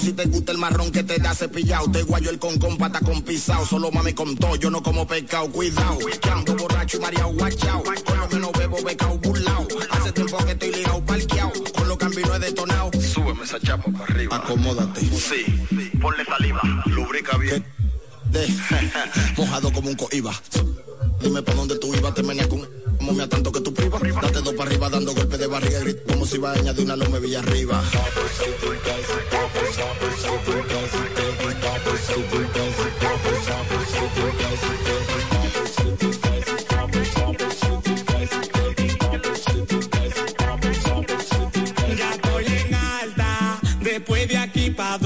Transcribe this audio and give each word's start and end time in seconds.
Si 0.00 0.12
te 0.12 0.26
gusta 0.26 0.52
el 0.52 0.58
marrón 0.58 0.92
que 0.92 1.02
te 1.02 1.18
da 1.18 1.34
cepillado, 1.34 1.90
te 1.90 2.02
guayo 2.02 2.30
el 2.30 2.38
con 2.38 2.58
con 2.58 2.76
pata 2.76 3.00
con 3.00 3.22
pisado. 3.22 3.66
Solo 3.66 3.90
mami 3.90 4.12
con 4.12 4.36
todo, 4.36 4.54
yo 4.56 4.70
no 4.70 4.82
como 4.82 5.06
pescado, 5.06 5.50
cuidado. 5.50 5.98
Que 5.98 6.30
ando 6.30 6.54
borracho 6.54 6.98
y 6.98 7.00
mareado, 7.00 7.32
guachao. 7.32 7.82
Con 7.82 8.18
lo 8.18 8.28
que 8.28 8.36
no 8.38 8.52
bebo, 8.52 8.82
becao, 8.82 9.18
burlao. 9.18 9.66
Hace 9.90 10.12
tiempo 10.12 10.38
que 10.44 10.52
estoy 10.52 10.72
ligado, 10.72 11.04
parqueado. 11.04 11.52
Con 11.74 11.88
lo 11.88 11.98
cambio 11.98 12.26
no 12.26 12.36
he 12.36 12.38
detonado. 12.38 12.90
Súbeme 13.00 13.44
esa 13.44 13.58
chapa 13.60 13.90
para 13.90 14.04
arriba. 14.04 14.36
Acomódate. 14.36 15.00
Sí, 15.00 15.44
ponle 16.00 16.24
saliva, 16.24 16.60
lubrica 16.86 17.36
bien. 17.36 17.64
De, 18.30 18.46
mojado 19.36 19.72
como 19.72 19.88
un 19.88 19.96
coiba. 19.96 20.34
Dime 21.20 21.42
pa' 21.42 21.54
dónde 21.54 21.76
tú 21.78 21.92
ibas, 21.94 22.14
te 22.14 22.22
meneas 22.22 22.46
con 22.46 22.60
me 23.12 23.26
tanto 23.26 23.52
que 23.52 23.60
tú 23.60 23.72
privas. 23.72 24.02
Date 24.22 24.40
dos 24.40 24.54
para 24.54 24.70
arriba 24.70 24.90
dando 24.90 25.14
golpes 25.14 25.38
de 25.38 25.46
barriga 25.46 25.80
grito 25.80 26.02
como 26.08 26.26
si 26.26 26.36
iba 26.36 26.50
a 26.50 26.54
añadir 26.54 26.84
una 26.84 26.96
loma 26.96 27.18
villa 27.18 27.40
arriba. 27.40 27.82
Ya 41.96 42.10
estoy 42.10 42.46
en 42.46 42.74
alta, 42.74 43.60
después 43.80 44.28
de 44.28 44.36
aquí 44.36 44.70
pa' 44.70 44.98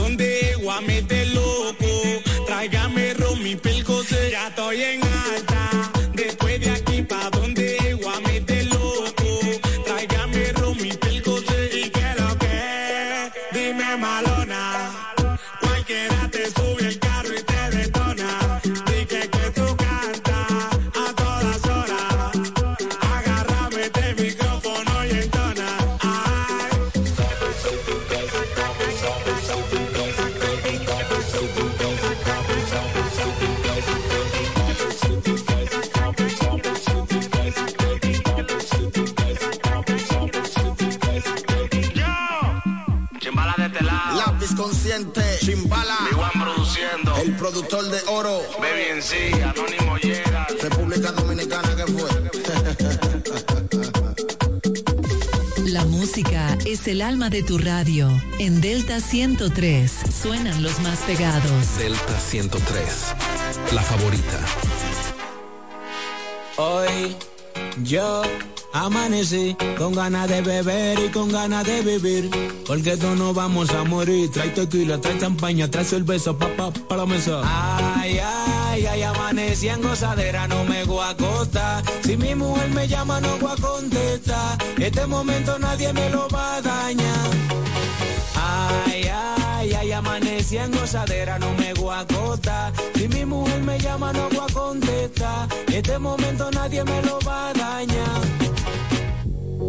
chimbala. 45.45 45.97
Big 46.09 46.19
One 46.19 46.45
produciendo. 46.45 47.17
El 47.17 47.37
productor 47.37 47.85
de 47.85 48.01
oro. 48.09 48.41
Baby 48.59 48.83
en 48.91 49.03
sí, 49.03 49.33
Anónimo 49.43 49.97
llega. 49.99 50.47
República 50.61 51.13
Dominicana 51.13 51.77
que 51.77 51.87
fue. 51.93 52.11
La 55.69 55.85
música 55.85 56.57
es 56.65 56.87
el 56.87 57.03
alma 57.03 57.29
de 57.31 57.43
tu 57.43 57.59
radio. 57.59 58.09
En 58.39 58.61
Delta 58.61 59.01
103 59.01 59.91
suenan 60.23 60.63
los 60.63 60.79
más 60.81 61.01
pegados. 61.01 61.79
Delta 61.79 62.21
103, 62.21 62.85
la 63.73 63.83
favorita. 63.83 64.41
Hoy 66.57 67.17
yo 67.83 68.23
amanecí 68.73 69.57
con 69.79 69.95
ganas 69.95 70.29
de 70.29 70.41
beber 70.41 70.99
y 70.99 71.09
con 71.11 71.31
ganas 71.31 71.65
de 71.65 71.83
vivir. 71.83 72.31
Porque 72.67 72.97
todos 72.97 73.17
no 73.19 73.35
vamos 73.35 73.71
a 73.71 73.85
morir. 73.85 74.31
Trae 74.31 74.51
tequila, 74.51 75.01
trae 75.01 75.19
champaña, 75.19 75.71
trae 75.71 75.85
cerveza, 75.85 76.33
papá, 76.33 76.71
pa, 76.71 76.97
la 76.97 77.07
mesa. 77.07 77.43
Ay, 77.45 78.19
ay, 78.19 78.87
ay, 78.87 79.03
amanecí 79.03 79.69
en 79.69 79.83
gozadera, 79.83 80.49
no 80.49 80.65
me 80.65 80.85
voy 80.85 81.01
a 81.01 81.11
acostar. 81.11 81.83
Si 82.03 82.17
mi 82.17 82.35
mujer 82.35 82.71
me 82.71 82.89
llama, 82.89 83.21
no 83.21 83.37
voy 83.39 83.53
a 83.53 83.61
contestar. 83.61 84.59
Este 84.79 85.07
momento 85.07 85.59
nadie 85.59 85.93
me 85.93 86.11
lo 86.11 86.29
va 86.29 86.57
a 86.57 86.63
dañar. 86.63 87.31
Ay, 88.35 89.05
ay, 89.05 89.73
ay, 89.75 89.93
amanecí 89.93 90.57
en 90.57 90.73
gozadera, 90.73 91.39
no 91.39 91.53
me 91.55 91.75
voy 91.75 91.95
a 91.95 92.01
acostar. 92.01 92.73
Si 92.95 93.09
mi 93.09 93.25
mujer 93.25 93.61
me 93.63 93.79
llama, 93.79 94.13
no 94.13 94.29
voy 94.29 94.47
a 94.49 94.53
contestar. 94.53 95.49
Este 95.73 95.99
momento 95.99 96.51
nadie 96.51 96.85
me 96.85 97.03
lo 97.03 97.19
va 97.21 97.51
a 97.51 97.53
dañar. 97.53 98.32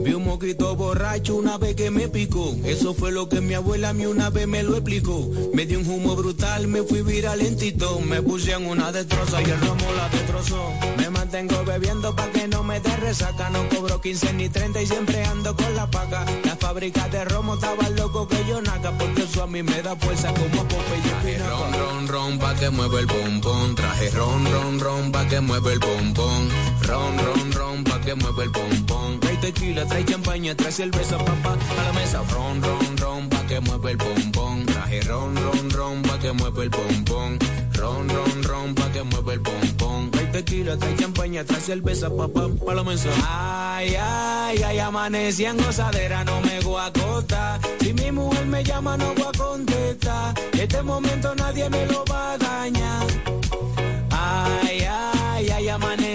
Vi 0.03 0.14
un 0.14 0.25
moquito 0.25 0.75
borracho 0.75 1.36
una 1.36 1.58
vez 1.58 1.75
que 1.75 1.90
me 1.90 2.09
picó. 2.09 2.53
Eso 2.66 2.94
fue 2.94 3.14
lo 3.14 3.30
que 3.30 3.40
mi 3.40 3.53
abuela 3.53 3.90
a 3.90 3.94
mí 3.94 4.06
una 4.06 4.30
vez 4.30 4.47
me 4.47 4.62
lo 4.62 4.75
explicó. 4.75 5.30
Me 5.53 5.66
dio 5.66 5.80
un 5.80 5.90
humo 5.90 6.16
brutal, 6.16 6.68
me 6.68 6.84
fui 6.84 7.03
viralentito. 7.03 8.02
Me 8.02 8.22
puse 8.22 8.52
en 8.52 8.66
una 8.66 8.91
destroza 8.91 9.41
y 9.41 9.46
el 9.46 9.62
romo 9.62 9.86
la 9.96 10.09
destrozó. 10.09 10.72
Me 10.97 11.09
mantengo 11.09 11.64
bebiendo 11.64 12.14
pa' 12.16 12.30
que 12.31 12.50
no 12.50 12.64
me 12.64 12.81
dé 12.81 12.96
resaca. 12.97 13.50
No 13.50 13.69
cobro 13.69 14.02
15 14.02 14.34
ni 14.34 14.50
30 14.50 14.81
y 14.81 14.88
siempre 14.88 15.24
ando 15.24 15.56
con 15.56 15.74
la 15.74 15.90
paga. 15.90 16.25
La 16.44 16.58
fábrica 16.58 17.08
de 17.08 17.24
romo 17.24 17.53
estaba 17.53 17.88
loco 17.90 18.28
que 18.28 18.44
yo 18.46 18.62
naca. 18.62 18.97
Porque 18.97 19.24
eso 19.24 19.44
a 19.44 19.47
mí 19.47 19.64
me 19.64 19.81
da 19.81 19.96
fuerza 19.96 20.34
como 20.34 20.68
Popeye 20.68 21.14
Traje 21.24 21.38
ron, 21.40 21.74
ron, 21.74 22.08
ron 22.09 22.40
pa' 22.40 22.56
que 22.56 22.70
mueva 22.70 23.00
el 23.00 23.08
pompón. 23.08 23.75
Traje 23.75 24.09
ron, 24.09 24.52
ron, 24.52 24.80
ron 24.81 25.12
pa' 25.14 25.28
que 25.30 25.40
mueva 25.40 25.72
el 25.72 25.80
pompón. 25.80 26.50
Ron, 26.81 27.18
ron, 27.18 27.52
ron 27.53 27.84
pa' 27.85 28.02
que 28.02 28.16
mueva 28.16 28.44
el 28.44 28.52
pompón. 28.52 28.82
Trae 29.19 29.38
tequila, 29.38 29.86
trae 29.86 30.06
champaña, 30.06 30.56
trae 30.56 30.72
cerveza, 30.72 31.18
papá, 31.18 31.58
a 31.80 31.84
la 31.84 31.94
mesa. 31.94 32.22
Ron, 32.31 32.62
ron, 32.62 32.97
ron 32.97 33.30
pa' 33.30 33.46
que 33.47 33.59
mueva 33.59 33.91
el 33.91 33.97
pompón. 33.97 34.66
Traje 34.66 35.02
ron, 35.02 35.36
ron, 35.36 35.69
ron 35.69 36.02
pa' 36.02 36.19
que 36.19 36.31
mueva 36.31 36.64
el 36.64 36.69
pompón. 36.69 37.40
Ron, 37.74 38.09
ron, 38.09 38.44
ron 38.44 38.75
pa' 38.75 38.91
que 38.91 39.03
mueva 39.03 39.34
el 39.34 39.41
pompón. 39.41 40.12
Trae 40.12 40.25
tequila, 40.28 40.78
trae 40.78 40.96
champaña, 40.96 41.44
trae 41.44 41.62
cerveza, 41.62 42.09
papá, 42.09 42.47
pa' 42.66 42.74
la 42.74 42.84
mesa. 42.84 43.09
Ay, 43.28 43.96
ay, 44.00 44.64
ay, 44.64 44.80
amanecí 44.80 45.46
en 45.46 45.58
gozadera, 45.58 46.24
no 46.24 46.40
me 46.41 46.59
voy 46.62 46.80
a 46.80 46.85
acostar. 46.85 47.59
Si 47.81 47.94
mi 47.94 48.12
mujer 48.12 48.46
me 48.46 48.64
llama, 48.64 48.97
no 48.97 49.14
voy 49.16 49.28
a 49.28 49.38
contestar. 49.38 50.34
Este 50.53 50.81
momento 50.81 51.35
nadie 51.35 51.70
me 51.70 51.85
lo 51.88 52.06
va 52.06 52.34
a 52.34 52.38
dañar. 52.38 53.32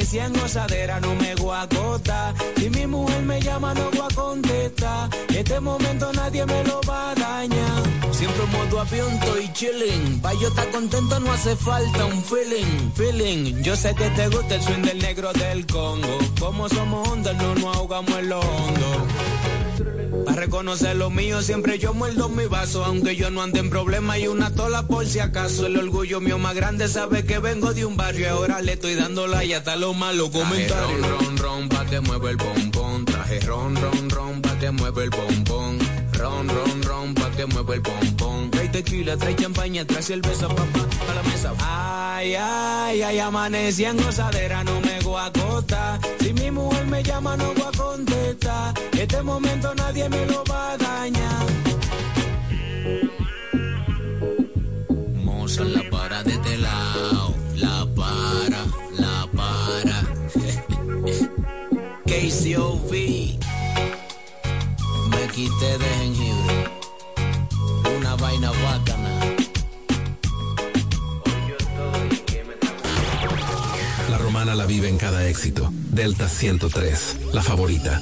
Amanecí 0.09 0.19
en 0.19 0.33
gozadera, 0.41 1.01
no 1.01 1.15
me 1.17 1.35
voy 1.35 1.55
a. 1.55 1.69
Si 2.57 2.71
mi 2.71 2.87
mujer 2.87 3.23
me 3.25 3.41
llama, 3.41 3.75
no 3.75 3.91
voy 3.91 4.07
a 4.11 4.15
contestar. 4.15 5.11
Este 5.29 5.61
momento 5.61 6.11
nadie 6.15 6.47
me 6.47 6.65
lo 6.65 6.81
va 6.89 7.11
a 7.11 7.15
dañar. 7.15 7.83
Siempre 8.13 8.45
en 8.45 8.51
modo 8.53 8.81
avión 8.81 9.13
estoy 9.15 9.53
chilling. 9.53 10.21
Pa' 10.21 10.33
yo 10.35 10.49
estar 10.49 10.71
contento 10.71 11.21
no 11.21 11.33
hace 11.33 11.55
falta 11.57 12.07
un 12.07 12.23
feeling, 12.23 12.91
feeling. 12.95 13.63
Yo 13.63 13.77
sé 13.77 13.95
que 13.95 14.09
te 14.11 14.29
gusta 14.29 14.55
el 14.55 14.63
swing 14.63 14.83
del 14.83 14.99
negro 14.99 15.33
del 15.35 15.67
Congo. 15.67 16.19
Como 16.41 16.69
somos 16.69 17.07
ondas, 17.09 17.37
no 17.37 17.55
nos 17.57 17.77
ahogamos 17.77 18.19
en 18.19 18.29
lo 18.31 18.41
hondo. 18.41 19.07
Para 20.25 20.41
reconocer 20.41 20.97
lo 20.97 21.11
mío, 21.11 21.43
siempre 21.43 21.79
yo 21.79 21.95
muerdo 21.95 22.29
mi 22.29 22.47
vaso. 22.47 22.85
Aunque 22.85 23.17
yo 23.17 23.31
no 23.31 23.43
ande 23.43 23.61
en 23.61 23.71
problema 23.71 24.19
y 24.19 24.27
una 24.27 24.53
tola 24.55 24.87
por 24.87 25.07
si 25.07 25.21
acaso. 25.21 25.67
El 25.67 25.77
orgullo 25.77 26.21
mío 26.21 26.39
más 26.39 26.55
grande 26.55 26.89
sabe 26.89 27.25
que 27.25 27.39
vengo 27.39 27.73
de 27.75 27.85
un 27.85 27.97
barrio. 27.97 28.27
Y 28.27 28.29
ahora 28.29 28.61
le 28.61 28.73
estoy 28.73 28.95
dando 28.95 29.27
la 29.27 29.45
y 29.45 29.53
hasta 29.53 29.77
los 29.77 29.97
malos 29.97 30.31
comentarios. 30.31 31.01
Ron, 31.01 31.21
ron, 31.21 31.37
ron, 31.37 31.69
pa' 31.69 31.85
que 31.87 32.01
mueva 32.01 32.31
el 32.31 32.37
pompón. 32.37 33.05
Traje 33.05 33.41
ron, 33.41 33.77
ron, 33.77 34.11
ron, 34.11 34.43
pa' 34.43 34.59
que 34.59 34.71
mueva 34.71 35.03
el 35.03 35.11
pompón. 35.11 35.79
Ron, 36.13 36.49
ron, 36.49 36.78
que 37.39 37.47
mueva 37.47 37.75
el 37.75 37.83
pompón. 37.83 38.51
Trae 38.51 38.69
tequila, 38.69 39.17
trae 39.17 39.37
champaña, 39.37 39.85
trae 39.85 40.03
cerveza, 40.03 40.49
papá, 40.49 40.81
la 41.15 41.23
mesa. 41.23 41.53
Ay, 41.61 42.35
ay, 42.35 43.03
ay, 43.03 43.19
amanecí 43.21 43.85
en 43.85 43.97
gozadera, 43.97 44.65
no 44.65 44.81
me 44.81 44.99
voy 45.03 45.21
a 45.21 45.27
acostar. 45.27 46.01
Si 46.19 46.33
mi 46.33 46.51
mujer 46.51 46.87
me 46.87 47.01
llama, 47.01 47.37
no 47.37 47.55
voy 47.55 47.63
a 47.63 47.79
contestar. 47.79 48.75
Este 48.93 49.23
momento 49.23 49.73
nadie 49.77 50.09
me 50.09 50.27
lo 50.27 50.43
va 50.51 50.73
a 50.73 50.77
dañar. 50.79 51.47
Moza 55.25 55.63
la 55.63 55.89
para 55.91 56.25
de 56.25 56.33
este 56.33 56.59
lado, 56.59 57.35
la 57.55 57.87
para, 57.95 58.65
la 58.99 59.29
para. 59.37 59.99
KCOV, 62.11 62.93
me 65.13 65.23
quité 65.35 65.79
de 65.79 65.89
jengibre, 65.99 66.38
La 74.59 74.67
vive 74.67 74.89
en 74.89 74.97
cada 74.97 75.25
éxito. 75.29 75.71
Delta 75.73 76.29
103, 76.29 77.17
la 77.33 77.43
favorita. 77.43 78.01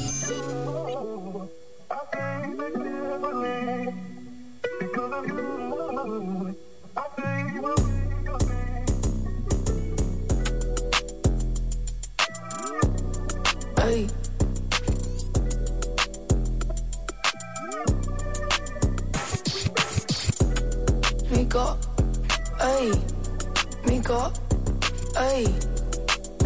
Ay. 25.18 25.75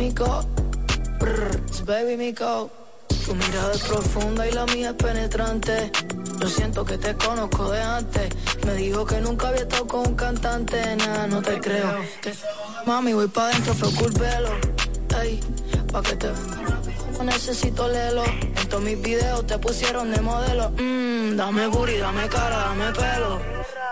Mico, 0.01 0.43
brr, 1.19 1.61
baby 1.85 2.17
Mico. 2.17 2.71
Tu 3.27 3.35
mirada 3.35 3.75
es 3.75 3.83
profunda 3.83 4.49
y 4.49 4.53
la 4.53 4.65
mía 4.65 4.91
es 4.91 4.97
penetrante. 4.97 5.93
Yo 6.41 6.49
siento 6.49 6.87
que 6.87 6.97
te 6.97 7.15
conozco 7.17 7.71
de 7.71 7.83
antes. 7.83 8.31
Me 8.65 8.77
dijo 8.77 9.05
que 9.05 9.21
nunca 9.21 9.49
había 9.49 9.61
estado 9.61 9.87
con 9.87 10.09
un 10.09 10.15
cantante. 10.15 10.97
Nada, 10.97 11.27
no 11.27 11.43
te 11.43 11.61
creo. 11.61 11.99
Mami, 12.87 13.13
voy 13.13 13.29
pa' 13.29 13.49
dentro, 13.49 13.75
fue 13.75 13.93
culpelo. 13.93 14.49
Ey, 15.21 15.39
pa' 15.93 16.01
que 16.01 16.17
te 16.17 16.29
necesito 17.23 17.87
lelo. 17.87 18.25
En 18.25 18.69
todos 18.71 18.83
mis 18.83 19.01
videos 19.03 19.47
te 19.47 19.59
pusieron 19.59 20.11
de 20.11 20.21
modelo. 20.23 20.71
Mmm, 20.79 21.37
dame 21.37 21.67
booty, 21.67 21.99
dame 21.99 22.27
cara, 22.29 22.57
dame 22.57 22.91
pelo. 22.93 23.39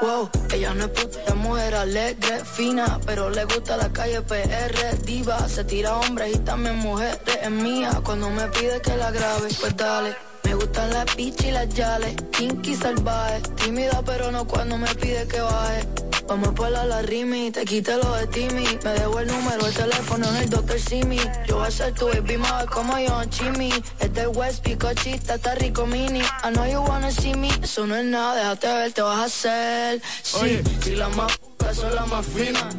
Wow, 0.00 0.30
ella 0.52 0.74
no 0.74 0.84
es 0.84 0.90
puta, 0.90 1.34
mujer 1.34 1.74
alegre, 1.74 2.44
fina, 2.44 2.98
pero 3.06 3.30
le 3.30 3.44
gusta 3.44 3.76
la 3.76 3.92
calle 3.92 4.20
PR, 4.22 4.98
diva, 5.04 5.48
se 5.48 5.64
tira 5.64 5.96
hombres 5.96 6.34
y 6.34 6.38
también 6.38 6.76
mujeres, 6.78 7.20
es 7.42 7.50
mía, 7.50 8.00
cuando 8.04 8.30
me 8.30 8.46
pide 8.48 8.80
que 8.80 8.96
la 8.96 9.10
grabe, 9.10 9.48
pues 9.60 9.76
dale. 9.76 10.16
Me 10.44 10.54
gustan 10.54 10.90
las 10.90 11.14
bichas 11.16 11.46
y 11.46 11.50
las 11.50 11.68
yales, 11.68 12.16
kinky 12.32 12.74
salvaje, 12.74 13.42
tímida 13.56 14.02
pero 14.06 14.32
no 14.32 14.46
cuando 14.46 14.78
me 14.78 14.94
pide 14.94 15.26
que 15.28 15.40
baje. 15.40 16.07
Vamos 16.28 16.50
por 16.54 16.70
la, 16.70 16.84
la 16.84 17.00
rimi, 17.00 17.50
te 17.50 17.64
quite 17.64 17.96
lo 17.96 18.12
de 18.14 18.26
Timmy. 18.26 18.66
Me 18.84 18.92
debo 18.92 19.18
el 19.18 19.28
número, 19.28 19.66
el 19.66 19.72
teléfono 19.72 20.28
en 20.28 20.36
el 20.36 20.50
Dr. 20.50 20.78
Simi. 20.78 21.18
Yo 21.46 21.56
voy 21.56 21.66
a 21.66 21.70
ser 21.70 21.94
tu 21.94 22.06
baby 22.06 22.36
mother 22.36 22.68
como 22.68 22.98
yo 22.98 23.22
en 23.22 23.30
Chimmy. 23.30 23.72
Este 23.98 24.26
West 24.26 24.62
Picochita 24.62 25.36
está 25.36 25.54
rico 25.54 25.86
mini. 25.86 26.20
I 26.20 26.50
know 26.52 26.66
you 26.66 26.82
wanna 26.82 27.10
see 27.10 27.34
me. 27.34 27.48
Eso 27.62 27.86
no 27.86 27.96
es 27.96 28.04
nada, 28.04 28.34
déjate 28.36 28.66
ver, 28.66 28.92
te 28.92 29.00
vas 29.00 29.18
a 29.18 29.24
hacer. 29.24 30.02
Sí, 30.22 30.60
si 30.82 30.96
la 30.96 31.08
más 31.08 31.34
puta 31.38 31.72
son 31.72 31.94
las 31.94 32.06
más 32.08 32.26
finas. 32.26 32.76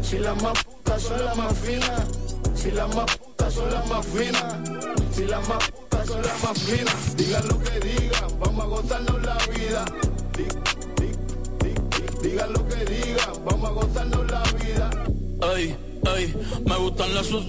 Si 0.00 0.18
la 0.18 0.34
más 0.34 0.62
puta 0.62 0.98
son 1.00 1.24
las 1.24 1.36
más 1.36 1.58
finas. 1.58 2.02
Si 2.54 2.70
la 2.70 2.86
más 2.86 3.16
puta 3.16 3.50
son 3.50 3.70
las 3.72 3.86
más 3.88 4.06
finas. 4.06 4.54
Si 5.12 5.24
la 5.24 5.40
más 5.40 5.70
puta 5.70 6.06
son 6.06 6.22
las 6.22 6.42
más 6.44 6.58
finas. 6.58 7.16
Digan 7.16 7.48
lo 7.48 7.58
que 7.58 7.80
digan, 7.80 8.38
vamos 8.38 8.64
a 8.64 8.68
gozarnos 8.68 9.22
la 9.22 9.38
vida. 9.52 9.84
Digan 12.22 12.52
lo 12.52 12.68
que 12.68 12.84
digan, 12.84 13.44
vamos 13.44 13.68
a 13.68 13.72
gozarnos 13.72 14.30
la 14.30 14.42
vida. 14.52 14.90
Ay, 15.54 15.76
ay, 16.06 16.34
me 16.64 16.76
gustan 16.76 17.14
las 17.14 17.26
sus. 17.26 17.44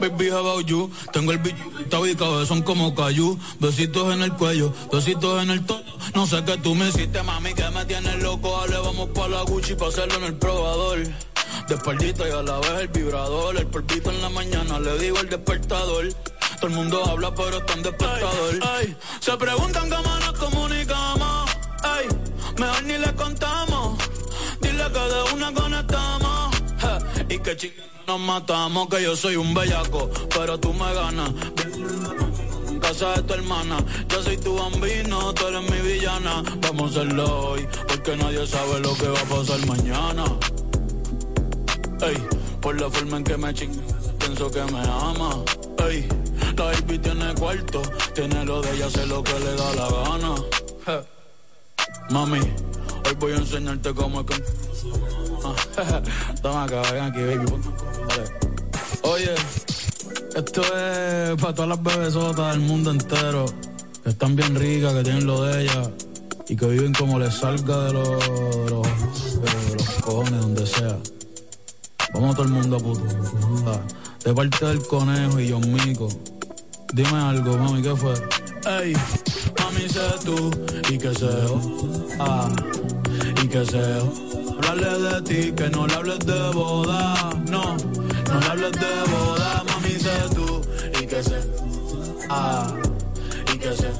Baby, 0.00 0.30
how 0.30 0.38
about 0.38 0.66
you? 0.66 0.90
Tengo 1.12 1.32
el 1.32 1.38
billete 1.38 2.10
y 2.10 2.14
cabezón 2.14 2.62
como 2.62 2.94
cayú. 2.94 3.36
Besitos 3.58 4.14
en 4.14 4.22
el 4.22 4.32
cuello, 4.34 4.72
besitos 4.92 5.42
en 5.42 5.50
el 5.50 5.66
todo. 5.66 5.82
No 6.14 6.24
sé 6.26 6.44
qué 6.44 6.56
tú 6.58 6.74
me 6.76 6.88
hiciste, 6.88 7.20
mami, 7.22 7.52
que 7.52 7.68
me 7.70 7.84
tienes 7.84 8.22
loco. 8.22 8.56
Dale, 8.60 8.78
vamos 8.78 9.08
pa' 9.08 9.26
la 9.26 9.42
Gucci 9.42 9.74
pa' 9.74 9.88
hacerlo 9.88 10.14
en 10.18 10.24
el 10.24 10.34
probador. 10.34 10.98
De 11.68 11.74
espaldita 11.74 12.28
y 12.28 12.30
a 12.30 12.42
la 12.42 12.58
vez 12.60 12.80
el 12.82 12.88
vibrador. 12.88 13.56
El 13.56 13.66
polvito 13.66 14.10
en 14.10 14.22
la 14.22 14.28
mañana, 14.28 14.78
le 14.78 14.98
digo 14.98 15.18
el 15.18 15.28
despertador. 15.28 16.12
Todo 16.60 16.66
el 16.68 16.76
mundo 16.76 17.04
habla, 17.04 17.34
pero 17.34 17.58
está 17.58 17.72
en 17.72 17.82
despertador. 17.82 18.60
Ay, 18.62 18.96
se 19.18 19.36
preguntan 19.36 19.90
cómo 19.90 20.18
nos 20.20 20.32
comunicamos. 20.38 21.50
Ay, 21.82 22.06
mejor 22.56 22.82
ni 22.84 22.98
le 22.98 23.12
contamos. 23.14 23.77
Que 24.92 25.00
de 25.00 25.34
una 25.34 25.52
conectamos. 25.52 26.56
y 27.28 27.38
que 27.38 27.56
chica 27.56 27.82
nos 28.06 28.20
matamos. 28.20 28.88
Que 28.88 29.02
yo 29.02 29.16
soy 29.16 29.36
un 29.36 29.52
bellaco, 29.52 30.10
pero 30.34 30.58
tú 30.58 30.72
me 30.72 30.92
ganas. 30.94 31.30
En 32.68 32.80
casa 32.80 33.14
de 33.14 33.22
tu 33.22 33.34
hermana, 33.34 33.78
yo 34.08 34.22
soy 34.22 34.36
tu 34.38 34.54
bambino, 34.56 35.34
tú 35.34 35.46
eres 35.46 35.70
mi 35.70 35.80
villana. 35.88 36.42
Vamos 36.62 36.96
a 36.96 37.00
hacerlo 37.00 37.50
hoy, 37.50 37.68
porque 37.86 38.16
nadie 38.16 38.46
sabe 38.46 38.80
lo 38.80 38.94
que 38.94 39.08
va 39.08 39.20
a 39.20 39.24
pasar 39.24 39.66
mañana. 39.66 40.24
Ey, 42.00 42.16
por 42.60 42.80
la 42.80 42.88
forma 42.88 43.18
en 43.18 43.24
que 43.24 43.36
me 43.36 43.52
chinga, 43.52 43.82
pienso 44.18 44.50
que 44.50 44.62
me 44.72 44.80
ama. 44.80 45.30
Ey, 45.88 46.08
la 46.56 46.64
baby 46.64 46.98
tiene 46.98 47.34
cuarto, 47.34 47.82
tiene 48.14 48.44
lo 48.44 48.62
de 48.62 48.74
ella, 48.74 48.88
sé 48.90 49.06
lo 49.06 49.22
que 49.22 49.38
le 49.38 49.54
da 49.54 49.74
la 49.74 49.88
gana. 49.90 50.34
Mami, 52.10 52.40
hoy 52.40 53.14
voy 53.18 53.32
a 53.32 53.36
enseñarte 53.36 53.92
cómo 53.92 54.20
es 54.20 54.26
que... 54.26 54.77
Ah, 55.44 56.02
Toma 56.42 56.64
acá, 56.64 56.82
ven 56.92 57.04
aquí, 57.04 57.20
baby. 57.20 57.46
Oye, 59.02 59.34
esto 60.34 60.62
es 60.62 61.40
para 61.40 61.54
todas 61.54 61.68
las 61.68 61.82
bebesotas 61.82 62.52
del 62.52 62.60
mundo 62.60 62.90
entero, 62.90 63.46
que 64.02 64.10
están 64.10 64.36
bien 64.36 64.54
ricas, 64.54 64.92
que 64.94 65.02
tienen 65.02 65.26
lo 65.26 65.42
de 65.42 65.62
ellas, 65.62 65.90
y 66.48 66.56
que 66.56 66.66
viven 66.66 66.92
como 66.94 67.18
les 67.18 67.34
salga 67.34 67.84
de 67.84 67.92
los, 67.92 68.20
de 68.20 69.76
los, 69.76 69.88
cojones, 70.00 70.40
donde 70.40 70.66
sea. 70.66 70.98
Vamos 72.14 72.36
todo 72.36 72.46
el 72.46 72.52
mundo 72.52 72.76
a 72.76 72.80
puto. 72.80 73.02
De 74.24 74.34
parte 74.34 74.66
del 74.66 74.86
conejo 74.86 75.40
y 75.40 75.50
John 75.50 75.72
Mico. 75.72 76.08
Dime 76.92 77.18
algo, 77.18 77.56
mami, 77.58 77.82
¿qué 77.82 77.94
fue? 77.94 78.14
Ey, 78.66 78.94
mami, 79.58 79.88
sé 79.88 80.00
tú 80.24 80.50
y 80.90 80.98
que 80.98 81.12
yo. 81.14 81.60
Ah, 82.18 82.48
y 83.42 83.48
que 83.48 83.64
sé 83.64 84.47
yo. 84.68 84.72
Hablarle 84.72 85.08
de 85.08 85.22
ti, 85.22 85.52
que 85.52 85.70
no 85.70 85.86
le 85.86 85.94
hables 85.94 86.18
de 86.20 86.50
boda. 86.52 87.30
No, 87.48 87.76
no 87.76 88.40
le 88.40 88.46
hables 88.46 88.72
de 88.72 89.02
boda, 89.10 89.64
mami, 89.66 89.90
sé 89.90 90.10
tú 90.34 90.60
y 91.00 91.06
que 91.06 91.22
sé. 91.22 91.40
Ah, 92.28 92.74
y 93.52 93.58
que 93.58 93.72
sé. 93.72 93.90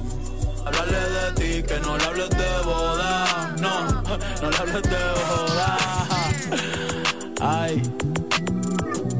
Hablarle 0.64 0.98
de 0.98 1.32
ti, 1.36 1.62
que 1.62 1.80
no 1.80 1.96
le 1.96 2.04
hables 2.04 2.30
de 2.30 2.64
boda. 2.64 3.54
No, 3.60 4.02
no 4.42 4.50
le 4.50 4.56
hables 4.56 4.82
de 4.82 5.04
boda. 5.18 5.78
Ay, 7.40 7.82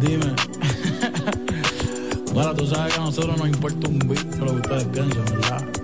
dime. 0.00 0.35
Bueno, 2.33 2.55
tú 2.55 2.67
sabes 2.69 2.95
que 2.95 3.00
a 3.00 3.05
nosotros 3.05 3.37
nos 3.37 3.49
importa 3.49 3.89
un 3.89 3.99
bicho 3.99 4.45
lo 4.45 4.53
que 4.53 4.61
ustedes 4.61 4.85
piensan, 4.85 5.25
¿verdad? 5.25 5.78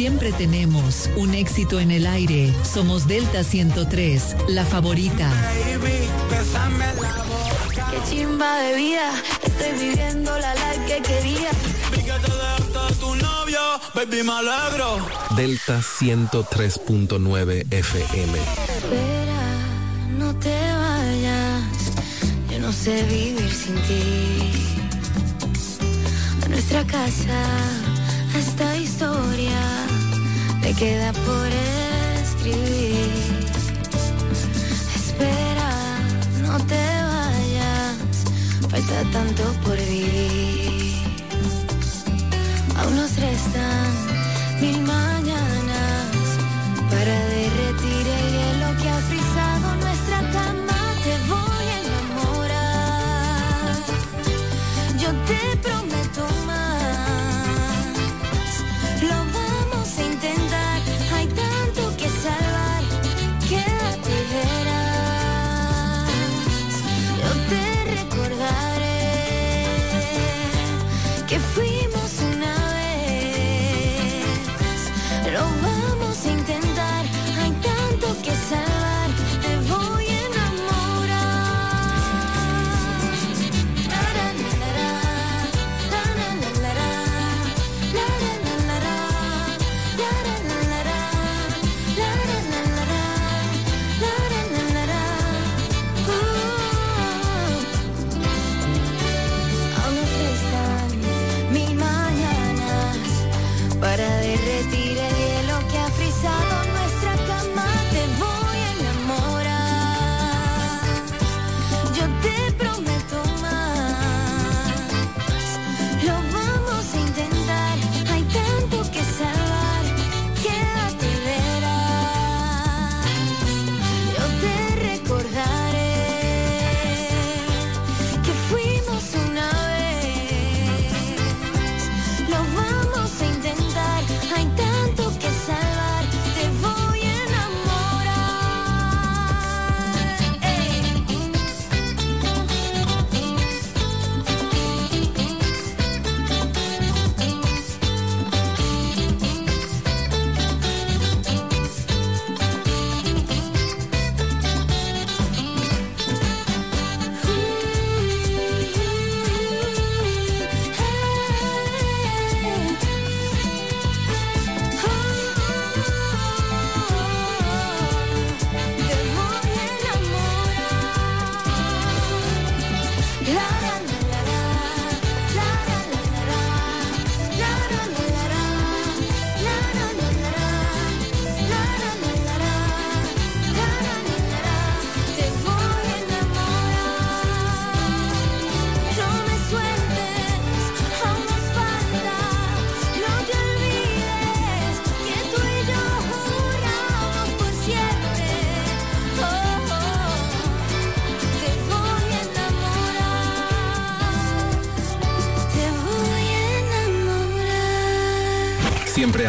Siempre 0.00 0.32
tenemos 0.32 1.10
un 1.16 1.34
éxito 1.34 1.78
en 1.78 1.90
el 1.90 2.06
aire. 2.06 2.54
Somos 2.64 3.06
Delta 3.06 3.44
103, 3.44 4.34
la 4.48 4.64
favorita. 4.64 5.30
Qué 7.90 7.98
chimba 8.08 8.60
de 8.60 8.76
vida, 8.76 9.12
estoy 9.42 9.88
viviendo 9.88 10.38
la 10.38 10.54
life 10.54 10.86
que 10.86 11.02
quería. 11.02 11.50
Vi 11.90 11.98
que 11.98 12.12
te 12.12 12.32
dejaste 12.32 12.94
de 12.94 12.94
tu 12.98 13.14
novio, 13.14 13.60
baby, 13.94 14.22
me 14.22 14.32
alegro. 14.32 15.06
Delta 15.36 15.80
103.9 15.80 17.66
FM. 17.70 18.38
Espera, 18.38 19.42
no 20.18 20.34
te 20.36 20.58
vayas, 20.72 21.62
yo 22.50 22.58
no 22.58 22.72
sé 22.72 23.02
vivir 23.02 23.52
sin 23.52 23.74
ti. 23.82 24.50
A 26.42 26.48
nuestra 26.48 26.86
casa, 26.86 27.44
a 28.34 28.38
esta 28.38 28.76
historia, 28.78 29.89
queda 30.74 31.12
por 31.12 31.48
escribir. 32.22 33.10
Espera, 34.94 35.70
no 36.42 36.58
te 36.66 36.84
vayas, 37.12 37.96
falta 38.70 39.02
tanto 39.12 39.42
por 39.64 39.76
vivir. 39.76 41.02
Aún 42.78 42.96
nos 42.96 43.16
restan 43.16 43.90
mil 44.60 44.80
mañanas 44.82 46.38
para 46.90 47.19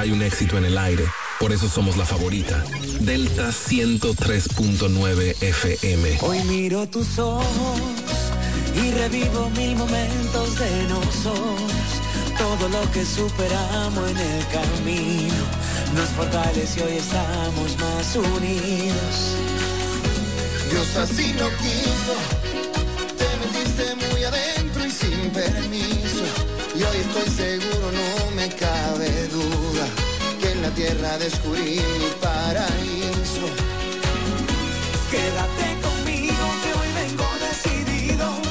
hay 0.02 0.12
un 0.12 0.24
éxito 0.24 0.58
en 0.58 0.66
el 0.66 0.78
aire. 0.78 1.06
Por 1.40 1.52
eso 1.52 1.70
somos 1.70 1.96
la 1.96 2.06
favorita. 2.06 2.64
Delta 3.02 3.50
103.9 3.50 5.36
FM. 5.42 6.18
Hoy 6.22 6.40
miro 6.46 6.88
tus 6.88 7.20
ojos 7.20 7.80
y 8.76 8.92
revivo 8.92 9.50
mil 9.52 9.76
momentos 9.76 10.60
de 10.60 10.84
nosotros. 10.90 11.72
Todo 12.36 12.70
lo 12.70 12.92
que 12.92 13.06
superamos 13.06 14.10
en 14.10 14.18
el 14.18 14.48
camino 14.48 15.44
nos 15.96 16.10
fortalece 16.10 16.80
y 16.80 16.84
hoy 16.84 16.98
estamos 16.98 17.78
más 17.78 18.16
unidos. 18.16 19.36
Dios 20.72 20.96
así 20.98 21.34
lo 21.34 21.50
quiso, 21.58 22.16
te 23.18 23.28
metiste 23.42 23.96
muy 24.08 24.24
adentro 24.24 24.86
y 24.86 24.90
sin 24.90 25.30
permiso. 25.30 26.52
Y 26.74 26.84
hoy 26.84 26.98
estoy 26.98 27.30
seguro, 27.36 27.92
no 27.92 28.32
me 28.36 28.48
cabe 28.56 29.28
duda, 29.28 29.71
la 30.62 30.70
tierra 30.72 31.18
descubrí 31.18 31.80
mi 32.00 32.10
paraíso. 32.22 33.48
Quédate 35.10 35.68
conmigo 35.82 36.46
que 36.64 36.74
hoy 36.80 36.90
vengo 37.02 37.28
decidido 37.48 38.51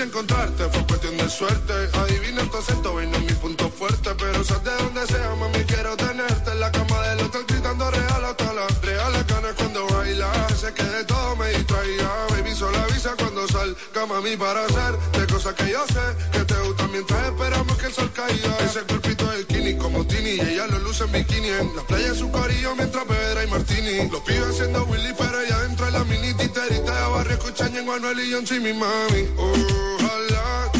encontrarte 0.00 0.64
fue 0.70 0.86
cuestión 0.86 1.16
de 1.16 1.28
suerte. 1.30 1.72
Adivina 1.92 2.42
tu 2.50 2.56
acento, 2.56 2.96
vino 2.96 3.18
mi 3.20 3.32
punto 3.34 3.68
fuerte. 3.70 4.10
Pero 4.18 4.44
sabes 4.44 4.64
de 4.64 4.76
donde 4.84 5.06
sea, 5.06 5.34
mami, 5.36 5.64
quiero 5.64 5.96
tenerte 5.96 6.50
en 6.50 6.60
la 6.60 6.72
cama 6.72 7.00
del 7.08 7.20
hotel 7.20 7.44
gritando 7.46 7.90
real 7.90 8.24
hasta 8.24 8.52
las 8.52 8.82
reales 8.82 9.26
ganas 9.26 9.54
cuando 9.54 9.86
bailas. 9.86 10.58
Sé 10.60 10.72
que 10.74 10.82
de 10.82 11.04
todo 11.04 11.36
me 11.36 11.48
distraía. 11.50 12.08
Baby, 12.30 12.54
solo 12.54 12.78
avisa 12.78 13.14
cuando 13.18 13.46
salga, 13.48 14.06
mami, 14.06 14.36
para 14.36 14.64
hacer 14.64 14.98
de 15.12 15.26
cosas 15.32 15.54
que 15.54 15.70
yo 15.70 15.84
sé 15.86 16.28
que 16.32 16.44
te 16.44 16.54
gustan 16.54 16.90
mientras 16.90 17.26
esperamos 17.26 17.78
que 17.78 17.86
el 17.86 17.92
sol 17.92 18.10
caiga. 18.12 18.56
Ese 18.64 18.80
cuerpito 18.82 19.24
skinny 19.42 19.53
como 19.84 20.06
Tini 20.06 20.30
y 20.30 20.40
ella 20.40 20.66
lo 20.66 20.78
luce 20.78 21.04
en 21.04 21.12
bikini. 21.12 21.48
En 21.48 21.76
la 21.76 21.82
playa 21.82 22.14
su 22.14 22.30
corillo 22.30 22.74
mientras 22.74 23.04
Pedra 23.04 23.44
y 23.44 23.46
Martini. 23.48 24.08
Los 24.10 24.22
pibes 24.22 24.48
haciendo 24.48 24.82
Willy, 24.86 25.12
pero 25.16 25.40
ella 25.40 25.58
dentro 25.60 25.84
de 25.84 25.92
la 25.92 26.04
mini 26.04 26.32
titerita 26.32 27.04
de 27.04 27.10
barrio 27.12 27.34
escuchan 27.34 27.76
en 27.76 27.84
Manuel 27.84 28.18
y 28.20 28.32
John 28.32 28.62
mi 28.62 28.72
mami. 28.72 29.28
Ojalá 29.36 30.73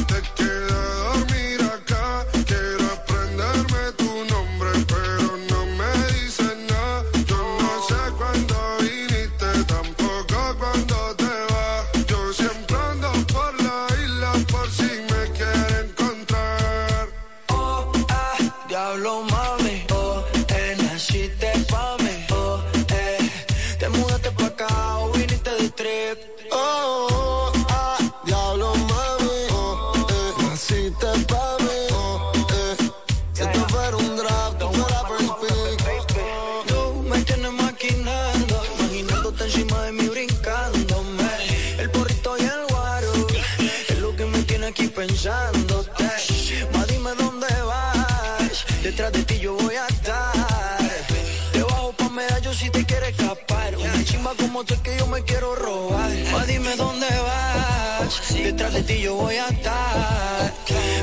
ti 58.87 59.01
yo 59.01 59.15
voy 59.15 59.37
a 59.37 59.49
estar. 59.49 60.53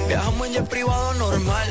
Viajamos 0.08 0.48
en 0.48 0.54
jet 0.54 0.68
privado 0.68 1.14
normal. 1.16 1.70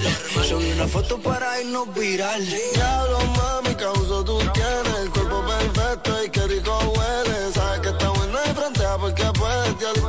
Subí 0.49 0.73
una 0.73 0.87
foto 0.87 1.20
para 1.20 1.61
irnos 1.61 1.92
viral. 1.94 2.44
Diablo 2.75 3.18
mami, 3.37 3.75
causo 3.75 4.25
tú 4.25 4.38
tienes 4.53 4.99
el 5.03 5.11
cuerpo 5.11 5.44
perfecto 5.46 6.25
y 6.25 6.31
qué 6.31 6.46
rico 6.46 6.79
huele. 6.79 7.53
Sabes 7.53 7.81
que 7.81 7.88
está 7.90 8.09
buena 8.11 8.38
y 8.51 8.55
frontea 8.55 8.96
porque 8.99 9.25
puedes. 9.38 10.00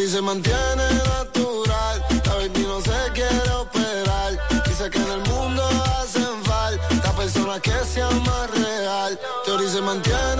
Teoría 0.00 0.16
se 0.16 0.22
mantiene 0.22 0.88
natural. 1.12 2.02
La 2.24 2.34
baby 2.36 2.62
no 2.66 2.80
se 2.80 3.12
quiere 3.12 3.50
operar. 3.50 4.32
Dice 4.66 4.88
que 4.88 4.96
en 4.96 5.10
el 5.10 5.20
mundo 5.28 5.62
hacen 5.98 6.42
falta 6.42 7.12
personas 7.12 7.60
que 7.60 7.84
sean 7.84 8.22
más 8.22 8.50
real. 8.50 9.20
Teoría 9.44 9.68
se 9.68 9.82
mantiene 9.82 10.39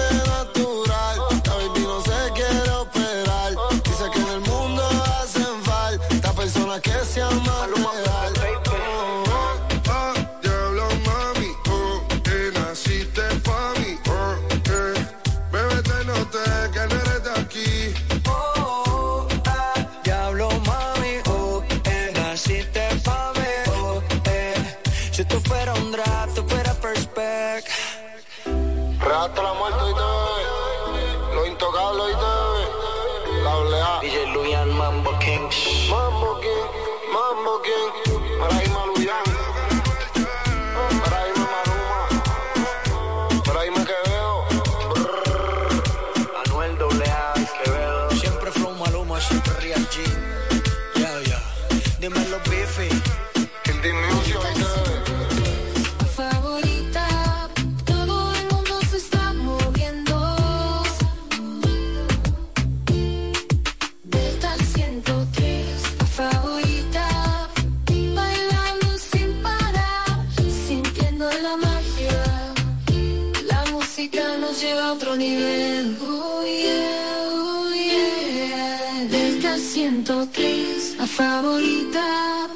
favorita. 81.21 82.49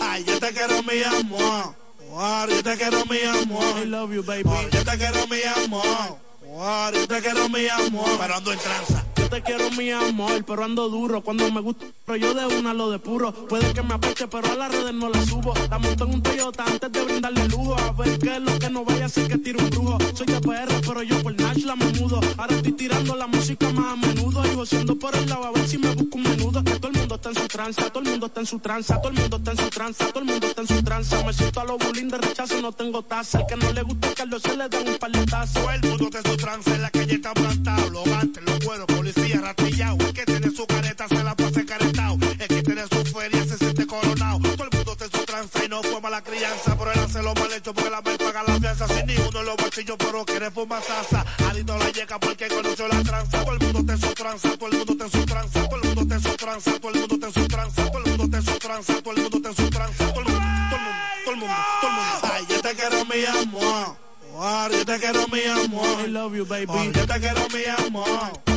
Ay, 0.00 0.24
yo 0.24 0.38
te 0.38 0.52
quiero 0.52 0.82
mi 0.82 1.02
amor. 1.02 1.74
War, 2.10 2.48
yo 2.48 2.62
te 2.62 2.76
quiero 2.76 3.04
mi 3.06 3.20
amor. 3.22 3.78
I 3.78 3.84
love 3.86 4.12
you, 4.14 4.22
baby. 4.22 4.48
Yo 4.70 4.84
te 4.84 4.96
quiero 4.98 5.26
mi 5.26 5.42
amor. 5.64 6.18
War, 6.42 6.94
yo 6.94 7.08
te 7.08 7.20
quiero 7.20 7.48
mi 7.48 7.68
amor. 7.68 8.18
Pero 8.20 8.34
ando 8.36 8.52
en 8.52 8.58
tranza. 8.58 9.01
Yo 9.16 9.28
te 9.28 9.42
quiero 9.42 9.70
mi 9.72 9.90
amor, 9.90 10.44
pero 10.44 10.64
ando 10.64 10.88
duro. 10.88 11.22
Cuando 11.22 11.50
me 11.50 11.60
gusta, 11.60 11.86
pero 12.06 12.16
yo 12.16 12.34
de 12.34 12.46
una 12.58 12.74
lo 12.74 12.90
de 12.90 12.98
puro. 12.98 13.32
Puede 13.32 13.72
que 13.72 13.82
me 13.82 13.94
apeche, 13.94 14.26
pero 14.28 14.50
a 14.50 14.54
las 14.54 14.72
redes 14.72 14.94
no 14.94 15.08
la 15.08 15.24
subo. 15.24 15.54
La 15.70 15.78
monto 15.78 16.04
en 16.04 16.14
un 16.14 16.22
Toyota 16.22 16.64
antes 16.64 16.92
de 16.92 17.04
brindarle 17.04 17.48
lujo. 17.48 17.76
A 17.78 17.92
ver 17.92 18.18
qué 18.18 18.36
es 18.36 18.42
lo 18.42 18.58
que 18.58 18.70
no 18.70 18.84
vaya 18.84 19.06
a 19.06 19.08
ser 19.08 19.28
que 19.28 19.38
tire 19.38 19.62
un 19.62 19.70
brujo. 19.70 19.98
Soy 20.14 20.26
de 20.26 20.40
PR, 20.40 20.80
pero 20.86 21.02
yo 21.02 21.22
por 21.22 21.34
Nash 21.40 21.64
la 21.64 21.76
me 21.76 21.86
mudo. 21.92 22.20
Ahora 22.36 22.54
estoy 22.54 22.72
tirando 22.72 23.16
la 23.16 23.26
música 23.26 23.70
más 23.70 23.92
a 23.92 23.96
menudo. 23.96 24.42
Y 24.44 24.66
siendo 24.66 24.96
por 24.96 25.14
el 25.16 25.28
lado 25.28 25.44
a 25.44 25.52
ver 25.52 25.68
si 25.68 25.78
me 25.78 25.94
busco 25.94 26.16
un 26.16 26.22
menudo. 26.22 26.62
Todo 26.62 26.88
el 26.88 26.98
mundo 26.98 27.14
está 27.16 27.28
en 27.30 27.34
su 27.34 27.48
tranza, 27.48 27.90
todo 27.90 28.02
el 28.02 28.10
mundo 28.10 28.26
está 28.26 28.40
en 28.40 28.46
su 28.46 28.58
tranza, 28.58 29.00
todo 29.00 29.08
el 29.10 29.18
mundo 29.18 29.36
está 29.36 29.50
en 29.50 29.58
su 29.58 29.70
tranza, 29.70 30.06
todo 30.08 30.18
el 30.20 30.24
mundo 30.26 30.46
está 30.46 30.60
en 30.62 30.68
su 30.68 30.82
tranza. 30.82 31.24
Me 31.24 31.32
siento 31.32 31.60
a 31.60 31.64
los 31.64 31.78
bullying 31.78 32.08
de 32.08 32.18
rechazo, 32.18 32.60
no 32.60 32.72
tengo 32.72 33.02
taza. 33.02 33.40
El 33.40 33.46
que 33.46 33.56
no 33.56 33.72
le 33.72 33.82
gusta 33.82 34.12
Carlos 34.14 34.42
se 34.42 34.56
le 34.56 34.68
dan 34.68 34.88
un 34.88 35.26
tazos. 35.26 35.54
Todo 35.54 35.70
el 35.70 35.80
mundo 35.82 36.04
está 36.04 36.18
en 36.18 36.24
su 36.24 36.36
trance, 36.36 36.74
en 36.74 36.82
la 36.82 36.90
calle 36.90 37.14
está 37.14 37.34
plantado. 37.34 37.90
Los 37.90 38.04
gantes, 38.04 38.44
los 38.44 38.64
cueros, 38.64 38.86
policía 39.02 39.40
ratillado. 39.40 39.96
El 39.98 40.12
que 40.12 40.24
tiene 40.24 40.50
su 40.50 40.64
careta 40.64 41.08
se 41.08 41.24
la 41.24 41.34
pasa 41.34 41.64
caretado. 41.66 42.18
El 42.38 42.48
que 42.48 42.62
tiene 42.62 42.82
su 42.82 43.04
feria 43.06 43.44
se 43.44 43.58
siente 43.58 43.84
coronado. 43.84 44.38
Todo 44.38 44.64
el 44.64 44.76
mundo 44.76 44.96
en 45.00 45.10
su 45.10 45.24
trance 45.24 45.64
y 45.64 45.68
no 45.68 45.82
fue 45.82 46.00
mala 46.00 46.22
crianza. 46.22 46.78
Pero 46.78 46.92
él 46.92 47.00
hace 47.00 47.22
lo 47.22 47.34
mal 47.34 47.52
hecho 47.52 47.74
porque 47.74 47.90
la 47.90 48.00
vez 48.00 48.16
paga 48.18 48.44
la 48.46 48.60
fianza. 48.60 48.86
Sin 48.86 49.06
ni 49.06 49.16
uno 49.16 49.40
en 49.40 49.46
los 49.46 49.56
bolsillos, 49.56 49.96
pero 49.98 50.24
quiere 50.24 50.50
fumar 50.52 50.82
salsa. 50.84 51.24
Adito 51.50 51.76
la 51.78 51.90
llega 51.90 52.20
porque 52.20 52.46
conoció 52.46 52.86
la 52.86 53.02
tranza. 53.02 53.44
Todo 53.44 53.52
el 53.54 53.72
mundo 53.72 53.92
en 53.92 54.00
su 54.00 54.14
tranza, 54.14 54.56
todo 54.56 54.70
el 54.70 54.86
mundo 54.86 55.04
en 55.04 55.10
su 55.10 55.26
tranza. 55.26 55.68
Todo 55.68 55.80
el 55.82 55.94
mundo 55.96 56.14
en 56.14 56.22
su 56.22 56.36
tranza, 56.36 56.70
todo 56.78 56.90
el 56.92 57.08
mundo 57.08 57.26
en 57.26 57.32
su 57.32 57.48
tranza. 57.48 57.90
Todo 57.90 57.98
el 58.04 58.18
mundo 58.18 58.36
en 58.36 58.44
su 58.44 58.58
tranza, 58.58 59.02
todo 59.02 59.14
el 59.14 59.22
mundo 59.22 59.48
en 59.48 59.56
su 59.56 59.70
tranza. 59.70 60.12
Todo 60.12 60.20
el 60.20 60.26
mundo, 60.26 60.42
todo 60.70 60.78
el 60.78 60.84
mundo, 60.84 61.02
todo 61.24 61.32
el 61.32 61.40
mundo, 61.40 61.54
todo 61.80 61.90
el 61.90 61.96
mundo. 61.96 62.28
Ay, 62.32 62.46
yo 62.48 62.60
te 62.62 62.74
quiero 62.76 63.04
mi 63.04 63.24
amor. 63.26 63.96
War, 64.32 64.70
yo 64.70 64.84
te 64.84 64.98
quiero 64.98 65.26
mi 65.28 65.42
amor. 65.44 66.00
I 66.00 66.06
love 66.06 66.34
you, 66.34 66.46
baby. 66.46 66.92
yo 66.94 67.06
te 67.06 67.20
quiero 67.20 67.48
mi 67.50 67.64
amor. 67.86 68.52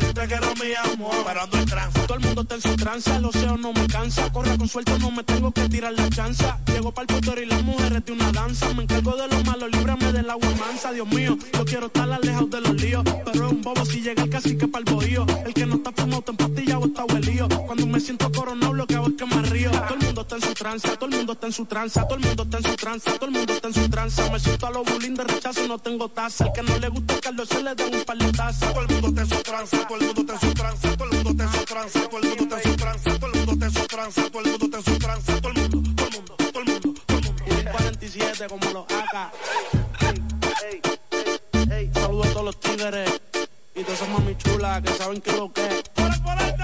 Yo 0.00 0.14
te 0.14 0.26
quiero 0.26 0.54
mi 0.54 0.92
amor. 0.92 1.24
Pero 1.26 1.40
ando 1.42 1.58
en 1.58 1.66
tranza. 1.66 2.06
Todo 2.06 2.18
el 2.18 2.24
mundo 2.24 2.42
está 2.42 2.54
en 2.56 2.62
su 2.62 2.76
tranza. 2.76 3.16
El 3.16 3.24
océano 3.24 3.56
no 3.56 3.72
me 3.72 3.86
cansa. 3.86 4.32
Corre 4.32 4.56
con 4.58 4.68
suelto, 4.68 4.98
no 4.98 5.10
me 5.10 5.24
tengo 5.24 5.52
que 5.52 5.68
tirar 5.68 5.92
la 5.92 6.08
chanza. 6.10 6.58
Llego 6.66 6.92
para 6.92 7.06
el 7.14 7.20
poder 7.20 7.44
y 7.44 7.46
las 7.46 7.62
mujeres 7.62 8.04
de 8.04 8.12
una 8.12 8.32
danza. 8.32 8.72
Me 8.74 8.82
encargo 8.84 9.16
de 9.16 9.28
lo 9.28 9.44
malo, 9.44 9.68
líbrame 9.68 10.12
del 10.12 10.30
agua 10.30 10.48
mansa. 10.58 10.92
Dios 10.92 11.08
mío, 11.08 11.36
yo 11.52 11.64
quiero 11.64 11.86
estar 11.86 12.10
alejado 12.10 12.46
de 12.46 12.60
los 12.60 12.74
líos. 12.74 13.04
Pero 13.04 13.46
es 13.46 13.52
un 13.52 13.62
bobo 13.62 13.84
si 13.84 14.00
llega 14.00 14.22
el 14.22 14.30
cacique 14.30 14.68
para 14.68 14.84
el 14.84 14.94
bohío. 14.94 15.26
El 15.44 15.54
que 15.54 15.66
no 15.66 15.76
está 15.76 15.92
fumado, 15.92 16.18
está 16.20 16.30
empastillado, 16.32 16.86
está 16.86 17.04
huelío. 17.04 17.48
Cuando 17.66 17.86
me 17.86 18.00
siento 18.00 18.30
coronado, 18.32 18.72
lo 18.72 18.86
que 18.86 18.96
hago 18.96 19.08
es 19.08 19.14
que 19.14 19.26
me 19.26 19.42
río. 19.42 19.70
Todo 19.70 19.94
el 19.94 20.06
mundo 20.06 20.20
está 20.22 20.36
en 20.36 20.42
su 20.42 20.54
tranza, 20.54 20.96
todo 20.96 21.06
el 21.10 21.16
mundo 21.16 21.32
está 21.32 21.46
en 21.46 21.52
su 21.52 21.66
tranza, 21.66 22.08
todo 22.08 22.18
el 22.18 22.24
mundo 22.24 22.42
está 22.42 22.58
en 22.58 22.64
su 22.64 22.76
tranza, 22.76 23.12
todo 23.12 23.26
el 23.26 23.32
mundo 23.32 23.52
está 23.52 23.68
en 23.68 23.74
su 23.74 23.88
tranza. 23.88 24.30
Me 24.30 24.40
siento 24.40 24.66
a 24.66 24.70
los 24.70 24.84
bullying 24.84 25.14
de 25.14 25.24
rechazo, 25.24 25.66
no 25.66 25.78
tengo 25.78 26.08
taza. 26.08 26.46
El 26.46 26.52
que 26.52 26.62
no 26.62 26.78
le 26.78 26.88
gusta 26.88 27.14
el 27.14 27.20
Carlos 27.20 27.48
se 27.48 27.62
le 27.62 27.74
da 27.74 27.84
un 27.84 28.04
par 28.04 28.18
de. 28.18 28.32
Todo 28.36 28.80
el 28.82 28.88
mundo 28.88 29.08
está 29.08 29.20
en 29.22 29.28
su 29.28 29.42
tranza, 29.42 29.85
todo 29.86 29.98
el 29.98 30.06
mundo 30.06 30.20
está 30.20 30.34
en 30.34 30.40
su 30.40 30.54
tranza, 30.54 30.96
todo 30.96 31.04
el 31.04 31.14
mundo 31.14 31.30
está 31.30 31.44
en 31.44 31.52
su 31.52 31.64
tranza, 31.64 32.08
todo 32.08 32.18
el 32.18 32.28
mundo 32.28 32.42
está 32.42 32.56
en 32.56 32.62
su 32.62 32.76
tranza, 32.76 33.18
todo 33.18 33.26
el 33.26 33.36
mundo 33.36 33.52
está 33.52 33.66
en 33.66 33.72
su 33.72 33.86
tranza, 33.86 34.30
todo 34.30 34.40
el 34.40 34.50
mundo 34.50 34.64
está 34.64 34.76
en 34.78 34.84
su 34.84 34.98
tranza, 34.98 35.40
todo 35.40 35.52
el 35.52 35.58
mundo, 35.58 35.94
todo 35.96 36.06
el 36.06 36.14
mundo, 36.14 36.34
todo 36.36 36.60
el 36.60 36.66
mundo, 36.66 37.00
todo 37.06 37.18
el 37.18 37.24
mundo. 37.24 37.42
Un 37.46 37.64
47 37.64 38.46
como 38.48 38.70
los 38.70 38.84
AK. 38.90 39.32
Saludos 41.94 42.26
a 42.26 42.30
todos 42.32 42.44
los 42.44 42.60
tigres 42.60 43.20
y 43.74 43.82
todas 43.82 44.00
esas 44.00 44.08
mami 44.08 44.36
chulas 44.36 44.82
que 44.82 44.92
saben 44.94 45.20
que 45.20 45.32
lo 45.32 45.52
que 45.52 45.66
es. 45.66 45.88
Por 45.90 46.12
el 46.12 46.22
por 46.22 46.40
el 46.40 46.56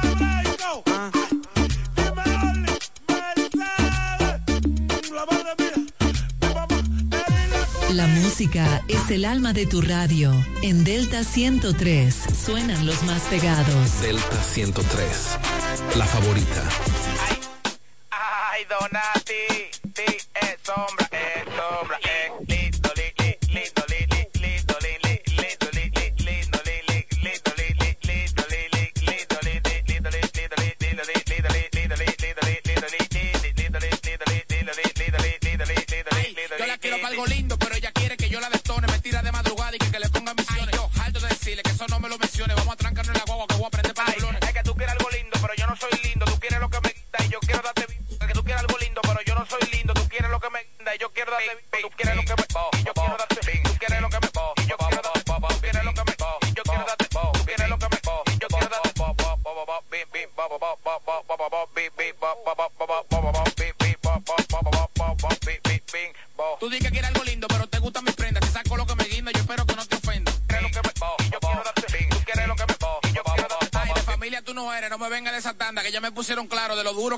La 7.92 8.06
música 8.06 8.82
es 8.88 9.10
el 9.10 9.26
alma 9.26 9.52
de 9.52 9.66
tu 9.66 9.82
radio. 9.82 10.32
En 10.62 10.82
Delta 10.82 11.24
103 11.24 12.14
suenan 12.42 12.86
los 12.86 13.02
más 13.02 13.20
pegados. 13.24 14.00
Delta 14.00 14.42
103, 14.42 15.38
la 15.96 16.06
favorita. 16.06 16.68
Ay, 18.10 18.64
Donati, 18.64 19.92
ti, 19.92 20.16
es 20.34 20.56
sombra, 20.62 21.06
es 21.12 21.44
sombra, 21.44 21.98
duro 76.92 77.16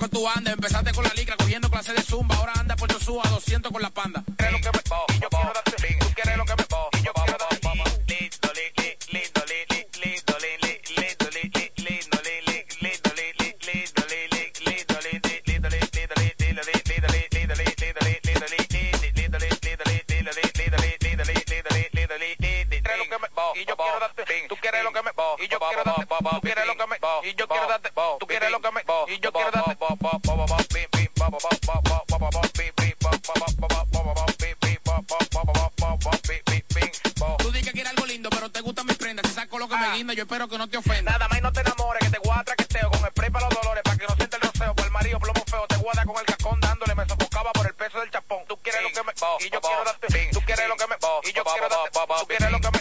y 49.40 49.50
yo 49.50 49.60
quiero 49.60 49.84
darte, 49.84 50.30
tú 50.32 50.40
quieres 50.42 50.68
lo 50.68 50.76
que 50.76 50.86
me 50.86 50.96
y 51.24 51.32
yo 51.32 51.44
quiero 51.44 51.68
darte, 51.68 51.90
tú 52.20 52.26
quieres 52.26 52.50
lo 52.50 52.60
que 52.60 52.70
me 52.70 52.73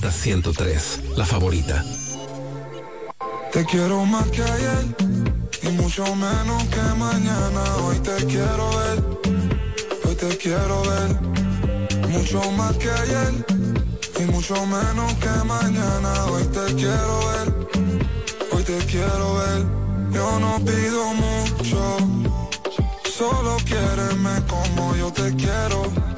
Delta 0.00 0.12
103, 0.12 1.00
la 1.16 1.26
favorita. 1.26 1.84
Te 3.52 3.64
quiero 3.64 4.04
más 4.06 4.28
que 4.28 4.42
ayer 4.42 4.84
y 5.62 5.68
mucho 5.70 6.04
menos 6.14 6.62
que 6.68 6.82
mañana. 6.96 7.62
Hoy 7.82 7.98
te 7.98 8.14
quiero 8.26 8.70
ver, 8.78 9.04
hoy 10.04 10.14
te 10.14 10.36
quiero 10.36 10.82
ver. 10.82 12.08
Mucho 12.10 12.40
más 12.52 12.76
que 12.76 12.88
ayer 12.88 13.44
y 14.20 14.22
mucho 14.30 14.54
menos 14.66 15.12
que 15.14 15.44
mañana. 15.44 16.26
Hoy 16.26 16.44
te 16.44 16.74
quiero 16.76 17.18
ver, 17.30 17.54
hoy 18.52 18.62
te 18.62 18.78
quiero 18.86 19.34
ver. 19.34 19.66
Yo 20.12 20.38
no 20.38 20.60
pido 20.64 21.12
mucho, 21.14 21.98
solo 23.18 23.56
quiéreme 23.66 24.46
como 24.46 24.94
yo 24.94 25.12
te 25.12 25.34
quiero. 25.34 26.17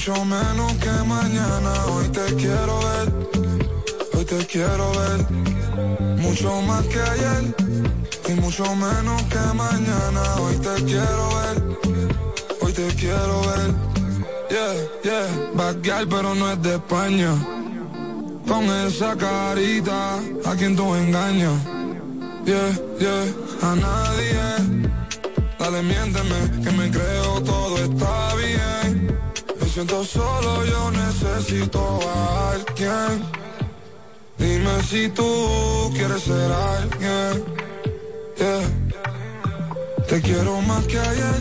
mucho 0.00 0.24
menos 0.24 0.72
que 0.78 0.90
mañana. 1.06 1.72
Hoy 1.92 2.08
te 2.08 2.34
quiero 2.36 2.80
ver, 2.86 3.12
hoy 4.14 4.24
te 4.24 4.46
quiero 4.46 4.90
ver. 4.92 5.26
Mucho 6.22 6.62
más 6.62 6.86
que 6.86 7.00
ayer 7.02 7.54
y 8.26 8.32
mucho 8.40 8.64
menos 8.76 9.22
que 9.24 9.44
mañana. 9.54 10.22
Hoy 10.40 10.56
te 10.56 10.84
quiero 10.84 11.24
ver, 11.36 11.56
hoy 12.62 12.72
te 12.72 12.86
quiero 12.94 13.42
ver. 13.42 13.74
Yeah, 14.48 14.74
yeah, 15.04 15.26
bad 15.54 15.76
pero 16.08 16.34
no 16.34 16.50
es 16.50 16.62
de 16.62 16.76
España. 16.76 17.34
Con 18.48 18.64
esa 18.86 19.14
carita, 19.16 20.16
a 20.46 20.56
quien 20.56 20.76
tú 20.76 20.94
engañas. 20.94 21.60
Yeah, 22.46 22.72
yeah, 22.98 23.68
a 23.70 23.76
nadie. 23.76 24.90
Dale, 25.58 25.82
miénteme, 25.82 26.62
que 26.64 26.70
me 26.70 26.90
creo 26.90 27.42
todo 27.42 27.76
está 27.76 28.34
bien. 28.36 28.99
Siento 29.72 30.04
solo, 30.04 30.64
yo 30.64 30.90
necesito 30.90 32.00
a 32.08 32.50
alguien. 32.50 33.22
Dime 34.36 34.82
si 34.82 35.08
tú 35.10 35.90
quieres 35.94 36.22
ser 36.22 36.50
alguien. 36.50 37.44
Yeah. 38.36 40.06
Te 40.08 40.20
quiero 40.22 40.60
más 40.62 40.84
que 40.86 40.98
ayer. 40.98 41.40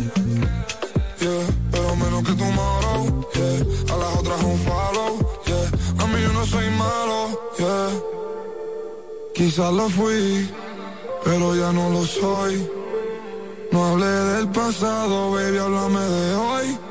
Yeah. 1.20 1.48
Pero 1.72 1.96
menos 1.96 2.24
que 2.24 2.34
tomorrow. 2.34 3.28
Yeah. 3.34 3.96
A 3.96 3.98
las 3.98 4.18
otras 4.20 4.44
un 4.44 4.60
follow. 4.60 5.42
Yeah. 5.48 6.04
A 6.04 6.08
mí 6.08 6.22
yo 6.22 6.32
no 6.32 6.46
soy 6.46 6.70
malo. 6.70 7.42
Yeah. 7.58 7.89
Quizás 9.34 9.74
lo 9.74 9.89
fui, 9.89 10.48
pero 11.24 11.56
ya 11.56 11.72
no 11.72 11.89
lo 11.89 12.06
soy. 12.06 12.70
No 13.72 13.86
hablé 13.86 14.06
del 14.06 14.50
pasado, 14.50 15.32
baby, 15.32 15.58
háblame 15.58 16.00
de 16.02 16.36
hoy. 16.36 16.88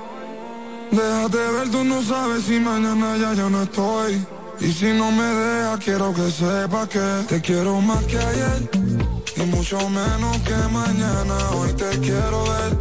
Déjate 0.90 1.36
ver, 1.36 1.70
tú 1.70 1.84
no 1.84 2.02
sabes 2.02 2.44
si 2.44 2.58
mañana 2.58 3.16
ya 3.16 3.34
yo 3.34 3.50
no 3.50 3.62
estoy. 3.62 4.24
Y 4.60 4.72
si 4.72 4.92
no 4.92 5.12
me 5.12 5.22
dejas, 5.22 5.84
quiero 5.84 6.12
que 6.14 6.30
sepas 6.30 6.88
que 6.88 7.24
te 7.28 7.40
quiero 7.40 7.80
más 7.80 8.02
que 8.04 8.18
ayer. 8.18 8.70
Y 9.36 9.42
mucho 9.42 9.78
menos 9.90 10.36
que 10.38 10.56
mañana. 10.72 11.36
Hoy 11.54 11.72
te 11.74 11.90
quiero 12.00 12.44
ver. 12.44 12.78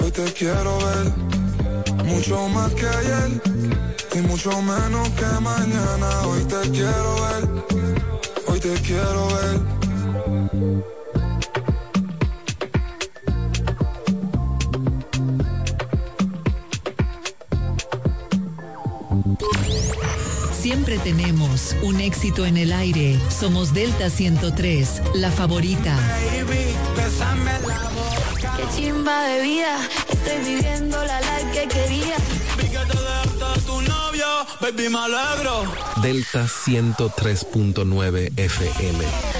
Hoy 0.00 0.10
te 0.10 0.32
quiero 0.32 0.78
ver. 0.78 2.04
Mucho 2.06 2.48
más 2.48 2.72
que 2.74 2.86
ayer. 2.86 3.42
Y 4.14 4.18
mucho 4.20 4.62
menos 4.62 5.08
que 5.10 5.40
mañana. 5.40 6.26
Hoy 6.26 6.44
te 6.44 6.70
quiero 6.70 7.14
ver. 7.22 7.48
Hoy 8.46 8.60
te 8.60 8.74
quiero 8.82 9.28
ver. 9.28 10.99
Tenemos 21.10 21.74
un 21.82 22.00
éxito 22.00 22.46
en 22.46 22.56
el 22.56 22.72
aire. 22.72 23.18
Somos 23.30 23.74
Delta 23.74 24.10
103, 24.10 25.02
la 25.14 25.32
favorita. 25.32 25.96
Qué 28.56 28.64
chimba 28.76 29.24
de 29.24 29.42
vida, 29.42 29.76
estoy 30.08 30.54
viviendo 30.54 31.04
la 31.04 31.20
life 31.20 31.50
que 31.52 31.66
quería. 31.66 32.16
Vi 32.56 32.68
que 32.68 32.78
te 32.78 32.96
dejaste 32.96 33.60
tu 33.66 33.82
novio, 33.82 34.26
baby, 34.60 34.88
me 34.88 34.98
alegro. 34.98 35.64
Delta 36.00 36.46
103.9 36.46 38.30
FM. 38.38 39.39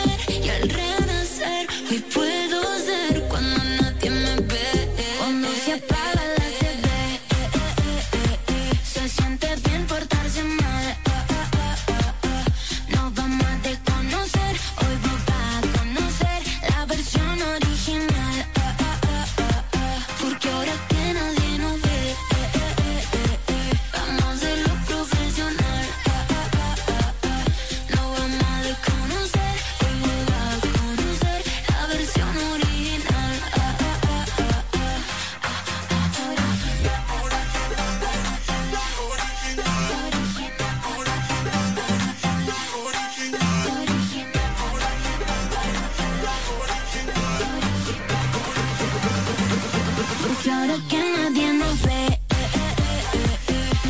Ahora 50.51 50.77
que 50.89 50.97
nadie 50.97 51.53
nos 51.53 51.81
ve. 51.81 52.19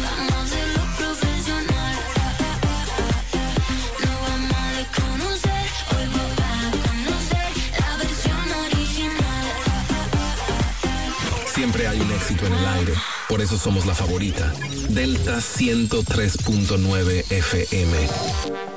Vamos 0.04 0.34
a 0.34 0.42
hacerlo 0.44 0.82
profesional. 0.98 1.96
Nos 4.04 4.18
vamos 4.28 4.52
a 4.54 4.68
desconocer. 4.80 5.66
Hoy 5.92 6.06
vos 6.16 6.32
vas 6.42 6.62
a 6.66 6.72
conocer 6.88 7.50
la 7.80 7.92
versión 7.98 8.46
original. 8.66 9.48
Siempre 11.54 11.88
hay 11.88 12.00
un 12.02 12.12
éxito 12.12 12.46
en 12.48 12.54
el 12.54 12.66
aire. 12.66 12.94
Por 13.28 13.42
eso 13.42 13.58
somos 13.58 13.86
la 13.86 13.96
favorita. 13.96 14.54
Delta 14.90 15.38
103.9 15.38 17.32
FM. 17.32 18.71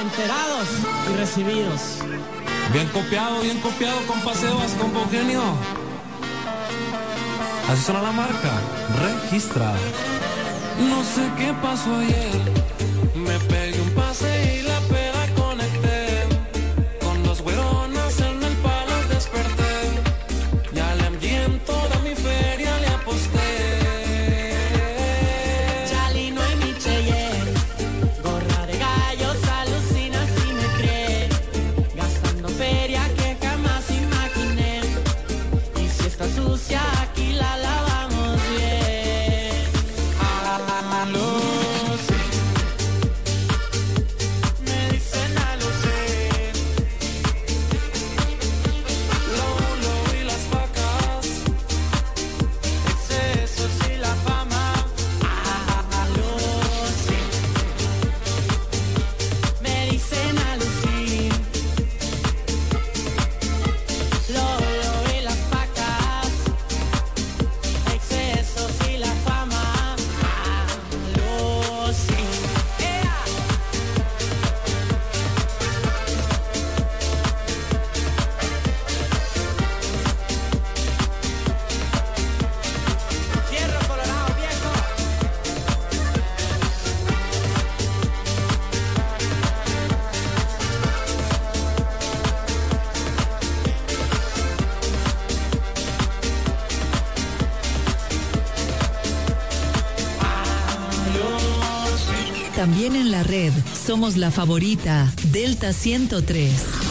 Enterados 0.00 0.68
y 1.10 1.16
recibidos. 1.16 1.98
Bien 2.72 2.88
copiado, 2.88 3.40
bien 3.40 3.58
copiado, 3.60 3.98
con 4.06 4.20
Sebas, 4.34 4.72
con 4.74 5.10
genio. 5.10 5.42
Así 7.68 7.82
suena 7.82 8.02
la 8.02 8.12
marca. 8.12 8.50
Registra. 9.02 9.72
No 10.88 11.02
sé 11.02 11.28
qué 11.36 11.52
pasó 11.62 11.96
ayer. 11.96 12.40
Me 13.14 13.38
pegué 13.48 13.65
También 102.66 102.96
en 102.96 103.12
la 103.12 103.22
red 103.22 103.52
somos 103.86 104.16
la 104.16 104.32
favorita 104.32 105.12
Delta 105.30 105.72
103. 105.72 106.85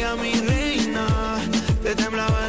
María, 0.00 0.16
mi 0.16 0.32
reina, 0.32 1.06
te 1.82 1.94
temblaba 1.94 2.39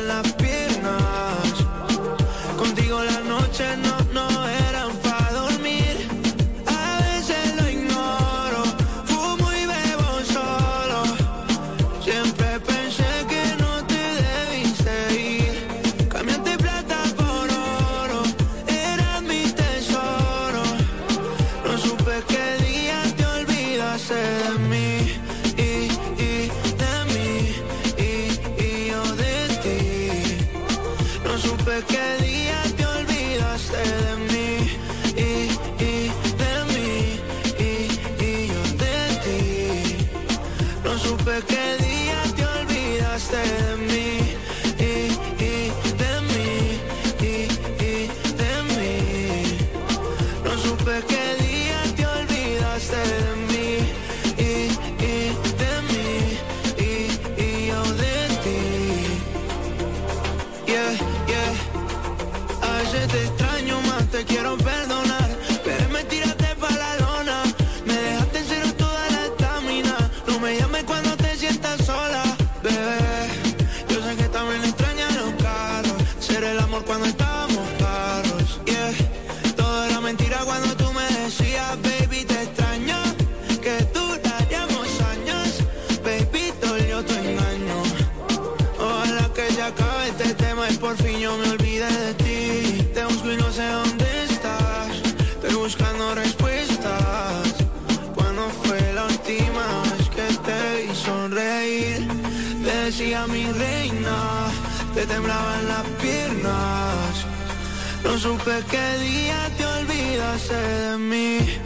supe 108.21 108.51
que 108.69 108.97
día 108.99 109.49
te 109.57 109.65
olvidaste 109.65 110.53
de 110.53 110.97
mí. 110.97 111.60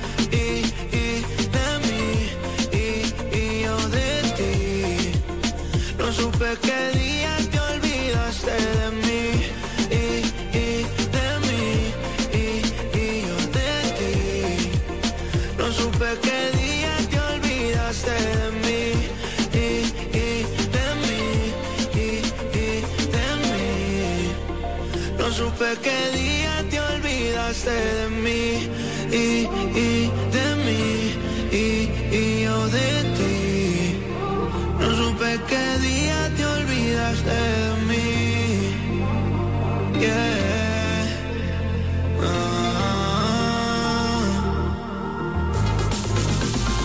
de 27.66 28.10
mí 28.10 28.70
y, 29.12 29.48
de 30.36 30.48
mí 30.66 31.14
y, 31.52 32.44
yo 32.44 32.68
de 32.68 33.04
ti. 33.18 34.00
No 34.80 34.96
supe 34.96 35.40
qué 35.48 35.80
día 35.80 36.32
te 36.38 36.46
olvidaste 36.46 37.30
de 37.30 37.76
mí. 37.88 38.06
Yeah. 40.00 40.46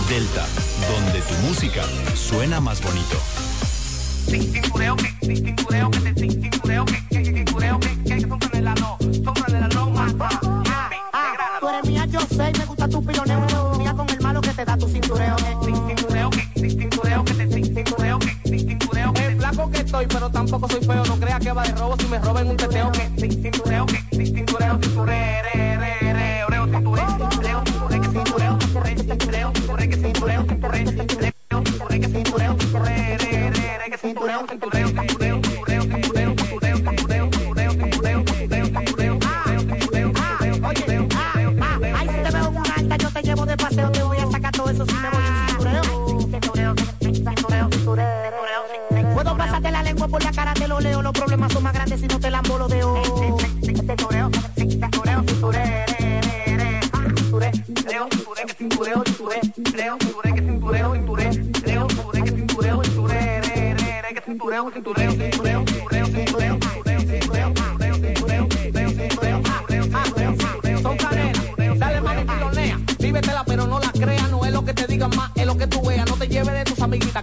Delta, 0.09 0.45
donde 0.89 1.21
tu 1.21 1.35
música 1.47 1.83
suena 2.15 2.59
más 2.59 2.81
bonito. 2.81 3.17
tu 13.01 13.07
piloneo 13.07 13.95
con 13.95 14.09
el 14.09 14.21
malo 14.21 14.41
que 14.41 14.53
te 14.53 14.65
da 14.65 14.77
tu 14.77 14.87
cintureo. 14.87 15.35
Cintureo 15.37 16.29
que, 16.29 16.69
cintureo 16.69 17.23
que 17.25 17.33
te, 17.33 17.47
cintureo 17.47 18.19
que, 18.19 18.59
cintureo 18.59 19.13
que. 19.13 19.35
flaco 19.35 19.71
que 19.71 19.77
estoy, 19.79 20.07
pero 20.07 20.29
tampoco 20.29 20.67
soy 20.69 20.81
feo. 20.81 21.03
No 21.05 21.17
creas 21.17 21.39
que 21.39 21.51
va 21.51 21.63
de 21.63 21.73
robo 21.73 21.95
si 21.99 22.07
me 22.07 22.19
roben 22.19 22.47
un 22.47 22.57
teteo 22.57 22.91
que, 22.91 23.09
cintureo 23.29 23.85
que, 23.85 24.25
cintureo, 24.25 24.79
cintureo. 24.81 25.80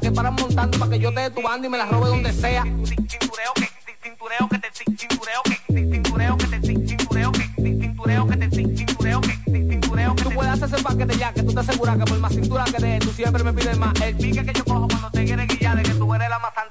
que 0.01 0.13
paran 0.13 0.35
montando 0.35 0.79
para 0.79 0.91
que 0.91 0.99
yo 0.99 1.13
te 1.13 1.21
dé 1.21 1.31
tu 1.31 1.43
banda 1.43 1.67
y 1.67 1.71
me 1.71 1.79
la 1.79 1.87
robe 1.87 2.09
donde 2.09 2.33
sea. 2.33 2.63
Que 2.63 2.71
te, 2.71 2.97
que, 2.97 3.09
tintureo 3.13 3.55
que 3.59 3.79
te, 3.79 3.89
que, 3.89 3.99
tintureo 3.99 4.49
que 4.51 4.59
te, 4.59 4.71
que, 4.71 4.95
tintureo 5.87 6.37
que. 6.37 7.49
Tú 10.23 10.31
puedes 10.31 10.53
hacer 10.53 10.69
ese 10.69 10.83
paquete 10.83 11.17
ya, 11.17 11.33
que 11.33 11.43
tú 11.43 11.53
te 11.53 11.61
aseguras 11.61 11.97
que 11.99 12.05
por 12.05 12.19
más 12.19 12.33
cintura 12.33 12.65
que 12.65 12.79
de 12.79 12.99
tú 12.99 13.11
siempre 13.11 13.43
me 13.43 13.53
pides 13.53 13.79
más. 13.79 14.01
El 14.01 14.17
pique 14.17 14.45
que 14.45 14.53
yo 14.53 14.65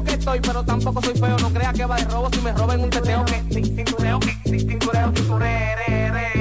que 0.04 0.12
estoy, 0.14 0.40
pero 0.40 0.64
tampoco 0.64 1.02
soy 1.02 1.14
feo. 1.14 1.36
No 1.38 1.50
crea 1.50 1.72
que 1.72 1.84
va 1.86 1.96
de 1.96 2.04
robo 2.04 2.28
si 2.32 2.40
me 2.40 2.52
roben 2.52 2.80
un 2.80 2.90
teteo 2.90 3.24
que. 3.24 3.42
sin 3.52 3.76
Cintureo, 3.76 4.20
que. 4.20 4.36
Cintureo, 4.44 5.12
cintureo, 5.14 5.76
re, 5.86 6.10
re. 6.10 6.35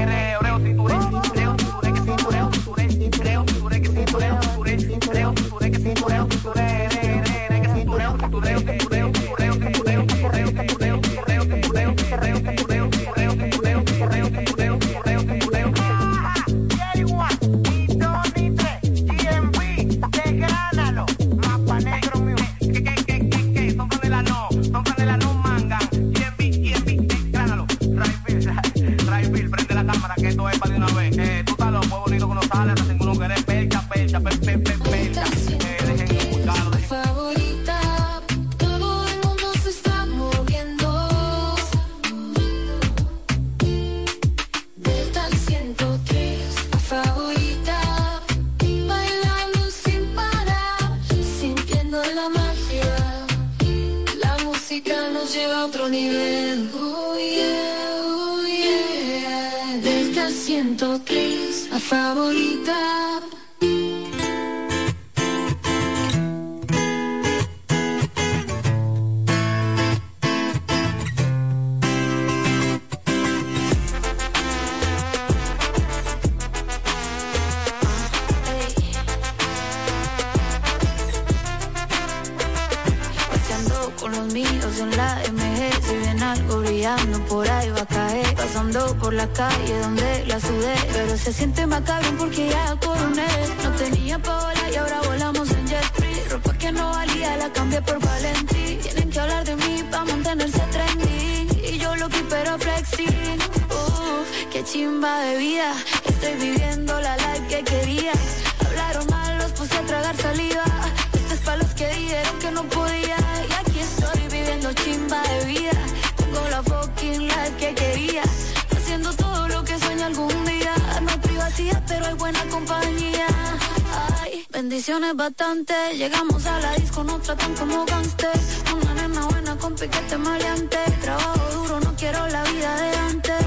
Ay, 124.75 124.81
bendiciones 124.81 125.15
bastante. 125.15 125.73
Llegamos 125.95 126.45
a 126.45 126.59
la 126.59 126.75
disco, 126.75 127.01
nos 127.05 127.21
tratan 127.21 127.55
como 127.55 127.85
gangster. 127.85 128.37
Una 128.75 128.93
nena 128.93 129.25
buena 129.27 129.55
con 129.57 129.73
piquete 129.73 130.17
maleante. 130.17 130.77
Trabajo 131.01 131.49
duro, 131.53 131.79
no 131.79 131.95
quiero 131.95 132.27
la 132.27 132.43
vida 132.43 132.75
de 132.81 132.97
antes. 132.97 133.45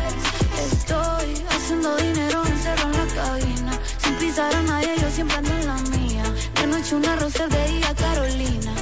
Estoy 0.72 1.45
haciendo 1.51 1.97
dinero 1.97 2.47
encerrado 2.47 2.95
en 2.95 3.07
la 3.07 3.14
cabina. 3.14 3.79
Sin 4.03 4.14
pisar 4.14 4.55
a 4.55 4.62
nadie, 4.62 4.95
yo 5.03 5.11
siempre 5.11 5.37
ando 5.37 5.53
en 5.53 5.66
la 5.66 5.76
mía. 5.99 6.24
De 6.55 6.66
noche 6.66 6.95
una 6.97 7.14
rosa 7.16 7.47
de 7.47 7.68
día 7.72 7.95
Carolina. 7.95 8.72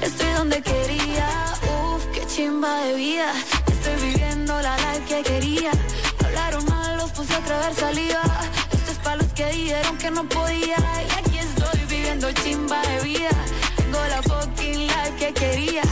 Estoy 0.00 0.32
donde 0.32 0.62
quería, 0.62 1.28
uff, 1.74 2.06
qué 2.14 2.26
chimba 2.26 2.74
de 2.84 2.94
vida. 2.94 3.34
Estoy 3.66 3.96
viviendo 4.08 4.62
la 4.62 4.74
life 4.78 5.04
que 5.08 5.22
quería. 5.24 5.72
Hablaron 6.24 6.64
mal, 6.64 6.96
los 6.96 7.10
puse 7.10 7.34
a 7.34 7.40
tragar 7.40 7.74
saliva. 7.74 8.22
Esto 8.72 8.92
es 8.92 8.98
pa' 9.04 9.16
los 9.16 9.30
que 9.34 9.44
dijeron 9.50 9.98
que 9.98 10.10
no 10.10 10.26
podía. 10.26 10.78
Y 10.78 11.18
aquí 11.18 11.31
viviendo 12.02 12.32
chimba 12.32 12.82
de 12.82 13.00
vida. 13.04 13.30
Tengo 13.76 13.98
la 14.08 14.22
fucking 14.22 14.86
life 14.86 15.14
que 15.18 15.32
quería 15.32 15.82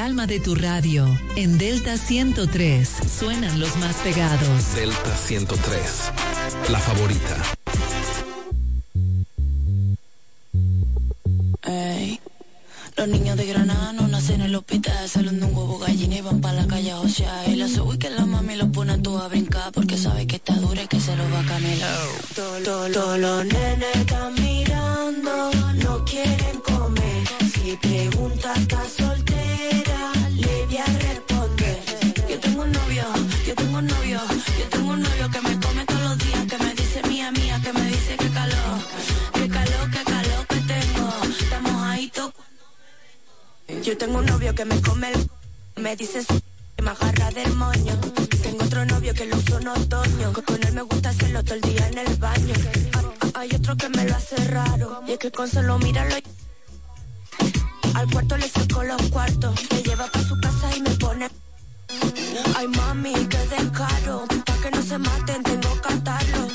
alma 0.00 0.26
de 0.26 0.40
tu 0.40 0.54
radio. 0.54 1.06
En 1.36 1.58
Delta 1.58 1.96
103 1.96 2.88
suenan 3.18 3.60
los 3.60 3.76
más 3.76 3.96
pegados. 3.96 4.74
Delta 4.74 5.16
103, 5.16 5.80
la 6.70 6.78
favorita. 6.78 7.36
Los 12.96 13.08
niños 13.08 13.36
de 13.36 13.46
Granada 13.46 13.94
no 13.94 14.08
nacen 14.08 14.42
en 14.42 14.48
el 14.48 14.54
hospital, 14.56 15.08
salen 15.08 15.40
de 15.40 15.46
un 15.46 15.56
huevo 15.56 15.78
gallina 15.78 16.16
y 16.16 16.20
van 16.20 16.40
para 16.42 16.62
la 16.62 16.66
calle 16.66 16.92
a 16.92 16.96
josear. 16.98 17.48
Y 17.48 17.56
la 17.56 17.66
sube 17.66 17.98
que 17.98 18.10
la 18.10 18.26
mami 18.26 18.56
los 18.56 18.68
pone 18.68 18.92
a 18.92 19.02
todos 19.02 19.22
a 19.22 19.28
brincar 19.28 19.72
porque 19.72 19.96
sabe 19.96 20.26
que 20.26 20.36
está 20.36 20.54
dura 20.56 20.82
y 20.82 20.86
que 20.86 21.00
se 21.00 21.16
lo 21.16 21.24
va 21.30 21.40
a 21.40 21.44
camelar. 21.46 21.98
Todos 22.34 23.18
los 23.18 23.44
nenes 23.46 23.96
están 23.96 24.34
mirando, 24.34 25.50
no 25.76 26.04
quieren 26.04 26.60
comer. 26.60 27.26
Si 27.54 27.76
pregunta 27.76 28.52
está 28.54 28.84
soltera, 29.60 30.12
le 30.36 30.66
voy 30.66 30.76
a. 30.78 30.84
Yo 32.28 32.38
tengo 32.40 32.62
un 32.62 32.72
novio, 32.72 33.04
yo 33.46 33.54
tengo 33.54 33.78
un 33.78 33.86
novio, 33.86 34.20
yo 34.58 34.68
tengo 34.70 34.92
un 34.92 35.02
novio 35.02 35.30
que 35.30 35.40
me 35.40 35.60
come 35.60 35.84
todos 35.86 36.02
los 36.02 36.18
días, 36.18 36.46
que 36.46 36.58
me 36.58 36.74
dice 36.74 37.02
mía, 37.08 37.30
mía, 37.32 37.60
que 37.62 37.72
me 37.72 37.84
dice 37.86 38.16
que 38.16 38.28
calor, 38.30 38.78
que 39.34 39.48
calor, 39.48 39.90
que 39.90 40.04
calor 40.04 40.46
que 40.46 40.56
tengo. 40.56 41.08
Estamos 41.40 41.82
ahí 41.82 42.08
todos. 42.08 42.34
Yo 43.82 43.96
tengo 43.96 44.18
un 44.18 44.26
novio 44.26 44.54
que 44.54 44.64
me 44.64 44.80
come 44.82 45.12
el... 45.12 45.30
Me 45.82 45.96
dice 45.96 46.24
que 46.76 46.82
me 46.82 46.90
agarra 46.90 47.30
del 47.30 47.52
moño. 47.54 47.94
Tengo 48.42 48.64
otro 48.64 48.84
novio 48.84 49.14
que 49.14 49.26
lo 49.26 49.36
uso 49.36 49.58
en 49.58 49.68
otoño. 49.68 50.32
Que 50.32 50.42
con 50.42 50.62
él 50.62 50.72
me 50.74 50.82
gusta 50.82 51.08
hacerlo 51.10 51.42
todo 51.42 51.54
el 51.54 51.60
día 51.62 51.88
en 51.88 51.98
el 51.98 52.16
baño. 52.16 52.54
Ah, 52.94 53.40
Hay 53.40 53.50
otro 53.54 53.76
que 53.76 53.88
me 53.88 54.04
lo 54.04 54.14
hace 54.14 54.36
raro. 54.48 55.02
Y 55.06 55.12
es 55.12 55.18
que 55.18 55.30
con 55.30 55.48
solo 55.48 55.78
míralo... 55.78 56.16
Al 57.94 58.10
cuarto 58.10 58.36
le 58.36 58.48
saco 58.48 58.82
los 58.82 59.02
cuartos. 59.10 59.54
Me 59.70 59.82
lleva 59.82 60.06
pa' 60.06 60.22
su 60.22 60.38
casa 60.40 60.76
y 60.76 60.80
me 60.82 60.90
pone. 60.90 61.28
Ay, 62.56 62.68
mami, 62.68 63.12
que 63.26 63.38
descaro. 63.38 64.24
Pa' 64.46 64.56
que 64.62 64.70
no 64.70 64.82
se 64.82 64.98
maten, 64.98 65.42
tengo 65.42 65.72
que 65.74 65.80
cantarlo. 65.80 66.48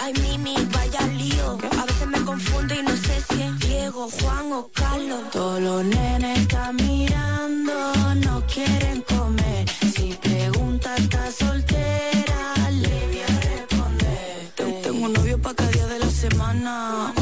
Ay, 0.00 0.12
mimi, 0.22 0.54
vaya 0.72 1.06
lío. 1.08 1.58
A 1.80 1.84
veces 1.84 2.06
me 2.06 2.20
confundo 2.24 2.74
y 2.74 2.82
no 2.82 2.96
sé 2.96 3.22
si 3.28 3.42
es 3.42 3.58
Diego, 3.60 4.08
Juan 4.20 4.52
o 4.52 4.70
Carlos. 4.74 5.30
Todos 5.32 5.60
los 5.60 5.84
nenes 5.84 6.38
están 6.40 6.76
mirando, 6.76 7.74
no 8.26 8.42
quieren 8.46 9.02
comer. 9.02 9.68
Si 9.94 10.14
pregunta, 10.22 10.94
está 10.96 11.30
soltera, 11.30 12.70
le 12.70 13.06
voy 13.08 13.20
a 13.20 13.40
responder. 13.40 14.52
Tengo 14.82 15.06
un 15.06 15.12
novio 15.12 15.40
pa' 15.40 15.54
cada 15.54 15.70
día 15.70 15.86
de 15.86 15.98
la 15.98 16.10
semana 16.10 17.12